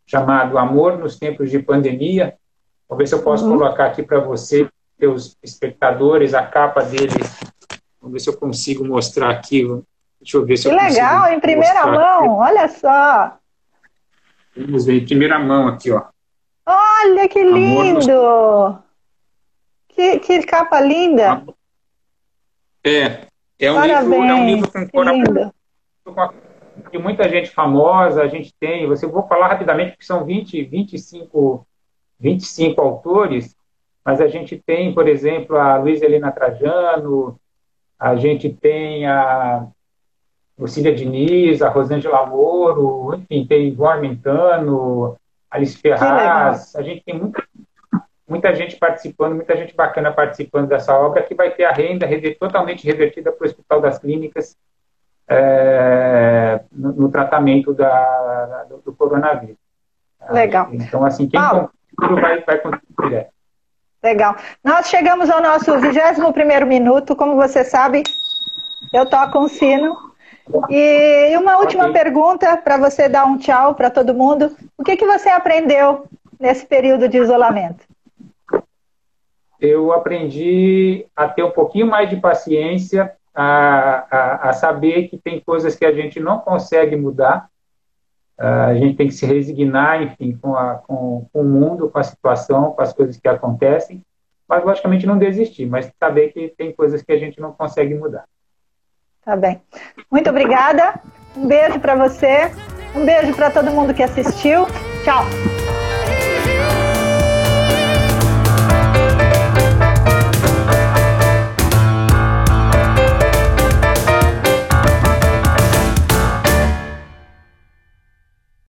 chamado 0.08 0.56
Amor 0.56 0.98
nos 0.98 1.18
Tempos 1.18 1.50
de 1.50 1.58
Pandemia. 1.58 2.34
Vou 2.88 2.96
ver 2.96 3.06
se 3.06 3.14
eu 3.14 3.22
posso 3.22 3.44
uhum. 3.44 3.58
colocar 3.58 3.86
aqui 3.86 4.02
para 4.02 4.18
você, 4.18 4.66
seus 4.98 5.36
espectadores, 5.42 6.32
a 6.32 6.44
capa 6.44 6.82
dele. 6.82 7.22
Vamos 8.00 8.14
ver 8.14 8.20
se 8.20 8.30
eu 8.30 8.36
consigo 8.36 8.84
mostrar 8.84 9.30
aqui 9.30 9.64
Deixa 10.20 10.36
eu 10.36 10.44
ver 10.44 10.56
se 10.56 10.68
que 10.68 10.74
eu 10.74 10.76
legal, 10.76 11.32
em 11.32 11.38
primeira 11.38 11.86
mão, 11.86 12.42
aqui. 12.42 12.50
olha 12.50 12.68
só. 12.68 13.38
Vamos 14.56 14.84
ver, 14.84 15.02
em 15.02 15.04
primeira 15.04 15.38
mão 15.38 15.68
aqui, 15.68 15.92
ó. 15.92 16.06
Olha 16.66 17.28
que 17.28 17.42
lindo! 17.42 18.82
Que, 19.88 20.18
que 20.18 20.42
capa 20.42 20.80
linda! 20.80 21.44
É, 22.84 23.26
é 23.58 23.70
um 23.70 23.76
Parabéns, 23.76 24.10
livro, 24.10 24.24
é 24.24 24.34
um 24.34 24.46
livro 24.46 24.72
com 24.72 24.88
cor 24.88 25.06
de 26.90 26.98
muita 26.98 27.28
gente 27.28 27.50
famosa, 27.50 28.22
a 28.22 28.28
gente 28.28 28.54
tem, 28.58 28.86
você 28.86 29.06
vou 29.06 29.26
falar 29.26 29.48
rapidamente 29.48 29.92
porque 29.92 30.04
são 30.04 30.24
20, 30.24 30.62
25, 30.64 31.66
25 32.18 32.80
autores, 32.80 33.56
mas 34.04 34.20
a 34.20 34.28
gente 34.28 34.56
tem, 34.64 34.94
por 34.94 35.08
exemplo, 35.08 35.56
a 35.56 35.76
Luiz 35.76 36.00
Helena 36.02 36.32
Trajano, 36.32 37.38
a 37.98 38.16
gente 38.16 38.48
tem 38.50 39.06
a 39.06 39.66
Lucília 40.58 40.94
Diniz, 40.94 41.62
a 41.62 41.68
Rosângela 41.68 42.26
Moro, 42.26 43.14
enfim, 43.14 43.46
tem 43.46 43.74
João 43.74 43.90
Armentano, 43.90 45.16
Alice 45.50 45.76
Ferraz, 45.78 46.74
a 46.74 46.82
gente 46.82 47.02
tem 47.04 47.18
muita, 47.18 47.42
muita 48.28 48.54
gente 48.54 48.76
participando, 48.76 49.34
muita 49.34 49.56
gente 49.56 49.74
bacana 49.74 50.12
participando 50.12 50.68
dessa 50.68 50.96
obra, 50.98 51.22
que 51.22 51.34
vai 51.34 51.50
ter 51.50 51.64
a 51.64 51.72
renda 51.72 52.06
totalmente 52.38 52.86
revertida 52.86 53.32
para 53.32 53.44
o 53.44 53.48
Hospital 53.48 53.80
das 53.80 53.98
Clínicas 53.98 54.56
é, 55.28 56.60
no, 56.72 56.92
no, 56.92 57.08
tratamento 57.10 57.74
da, 57.74 58.64
do, 58.68 58.78
do, 58.78 58.92
coronavírus. 58.92 59.56
Legal. 60.30 60.68
Então, 60.72 61.04
assim, 61.04 61.28
quem 61.28 61.38
Paulo, 61.38 61.70
vai, 62.20 62.40
vai 62.42 62.58
contribuir. 62.58 63.28
Legal. 64.02 64.36
Nós 64.64 64.88
chegamos 64.88 65.28
ao 65.28 65.42
nosso 65.42 65.78
21 65.78 66.66
minuto. 66.66 67.14
Como 67.14 67.36
você 67.36 67.64
sabe, 67.64 68.02
eu 68.92 69.08
toco 69.08 69.38
um 69.38 69.48
sino 69.48 69.96
e 70.70 71.36
uma 71.36 71.58
última 71.58 71.88
okay. 71.88 72.02
pergunta 72.02 72.56
para 72.56 72.78
você 72.78 73.08
dar 73.08 73.26
um 73.26 73.36
tchau 73.36 73.74
para 73.74 73.90
todo 73.90 74.14
mundo. 74.14 74.56
O 74.76 74.84
que, 74.84 74.96
que 74.96 75.06
você 75.06 75.28
aprendeu 75.28 76.06
nesse 76.40 76.64
período 76.64 77.08
de 77.08 77.18
isolamento? 77.18 77.84
Eu 79.60 79.92
aprendi 79.92 81.04
a 81.16 81.28
ter 81.28 81.42
um 81.42 81.50
pouquinho 81.50 81.86
mais 81.86 82.08
de 82.08 82.16
paciência, 82.16 83.12
a, 83.40 84.06
a, 84.10 84.48
a 84.48 84.52
saber 84.52 85.06
que 85.06 85.16
tem 85.16 85.38
coisas 85.38 85.76
que 85.76 85.84
a 85.84 85.92
gente 85.92 86.18
não 86.18 86.40
consegue 86.40 86.96
mudar, 86.96 87.48
a 88.36 88.74
gente 88.74 88.96
tem 88.96 89.06
que 89.06 89.14
se 89.14 89.24
resignar, 89.26 90.02
enfim, 90.02 90.36
com, 90.40 90.56
a, 90.56 90.74
com, 90.74 91.28
com, 91.32 91.40
o 91.40 91.44
mundo, 91.44 91.88
com 91.88 91.98
a 91.98 92.02
situação, 92.02 92.72
com 92.72 92.82
as 92.82 92.92
coisas 92.92 93.16
que 93.16 93.28
acontecem, 93.28 94.04
mas 94.48 94.64
logicamente 94.64 95.06
não 95.06 95.18
desistir, 95.18 95.66
mas 95.66 95.90
saber 96.00 96.32
que 96.32 96.48
tem 96.48 96.72
coisas 96.72 97.00
que 97.00 97.12
a 97.12 97.18
gente 97.18 97.40
não 97.40 97.52
consegue 97.52 97.94
mudar. 97.94 98.24
Tá 99.24 99.36
bem. 99.36 99.60
Muito 100.10 100.30
obrigada. 100.30 101.00
Um 101.36 101.46
beijo 101.46 101.78
para 101.78 101.94
você. 101.94 102.50
Um 102.96 103.04
beijo 103.04 103.34
para 103.34 103.50
todo 103.50 103.70
mundo 103.70 103.94
que 103.94 104.02
assistiu. 104.02 104.66
Tchau. 105.04 105.57